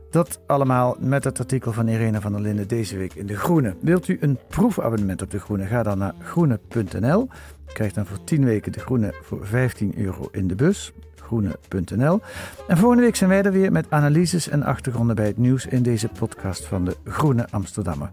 Dat 0.09 0.39
allemaal 0.47 0.95
met 0.99 1.23
het 1.23 1.39
artikel 1.39 1.73
van 1.73 1.87
Irene 1.87 2.21
van 2.21 2.31
der 2.31 2.41
Linden 2.41 2.67
deze 2.67 2.97
week 2.97 3.13
in 3.13 3.27
De 3.27 3.37
Groene. 3.37 3.75
Wilt 3.81 4.07
u 4.07 4.17
een 4.21 4.37
proefabonnement 4.47 5.21
op 5.21 5.31
De 5.31 5.39
Groene? 5.39 5.65
Ga 5.65 5.83
dan 5.83 5.97
naar 5.97 6.13
groene.nl. 6.21 7.27
Krijgt 7.73 7.95
dan 7.95 8.05
voor 8.05 8.23
10 8.23 8.45
weken 8.45 8.71
De 8.71 8.79
Groene 8.79 9.13
voor 9.21 9.45
15 9.45 9.93
euro 9.97 10.27
in 10.31 10.47
de 10.47 10.55
bus. 10.55 10.93
Groene.nl. 11.27 12.21
En 12.67 12.77
volgende 12.77 13.03
week 13.03 13.15
zijn 13.15 13.29
wij 13.29 13.43
er 13.43 13.51
weer 13.51 13.71
met 13.71 13.85
analyses 13.89 14.49
en 14.49 14.63
achtergronden 14.63 15.15
bij 15.15 15.25
het 15.25 15.37
nieuws 15.37 15.65
in 15.65 15.83
deze 15.83 16.09
podcast 16.19 16.65
van 16.65 16.85
de 16.85 16.95
Groene 17.05 17.47
Amsterdammer. 17.49 18.11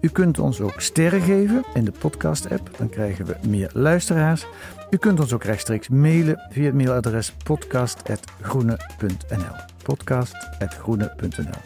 U 0.00 0.08
kunt 0.08 0.38
ons 0.38 0.60
ook 0.60 0.80
sterren 0.80 1.20
geven 1.20 1.64
in 1.74 1.84
de 1.84 1.92
podcast-app, 1.98 2.70
dan 2.78 2.88
krijgen 2.88 3.26
we 3.26 3.36
meer 3.48 3.70
luisteraars. 3.72 4.46
U 4.90 4.96
kunt 4.96 5.20
ons 5.20 5.32
ook 5.32 5.44
rechtstreeks 5.44 5.88
mailen 5.88 6.46
via 6.50 6.64
het 6.64 6.74
mailadres 6.74 7.34
podcast.groene.nl. 7.44 9.73
Podcast.groene.nl. 9.84 11.60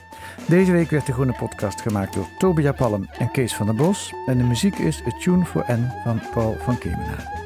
Deze 0.46 0.72
week 0.72 0.90
werd 0.90 1.06
de 1.06 1.12
Groene 1.12 1.36
Podcast 1.38 1.80
gemaakt 1.80 2.14
door 2.14 2.26
Tobia 2.38 2.72
Palm 2.72 3.08
en 3.18 3.30
Kees 3.30 3.54
van 3.54 3.66
der 3.66 3.74
Bos. 3.74 4.12
En 4.26 4.38
de 4.38 4.44
muziek 4.44 4.78
is 4.78 5.02
A 5.06 5.18
Tune 5.18 5.44
for 5.44 5.64
N 5.68 5.92
van 6.04 6.20
Paul 6.34 6.56
van 6.58 6.78
Kemenade. 6.78 7.37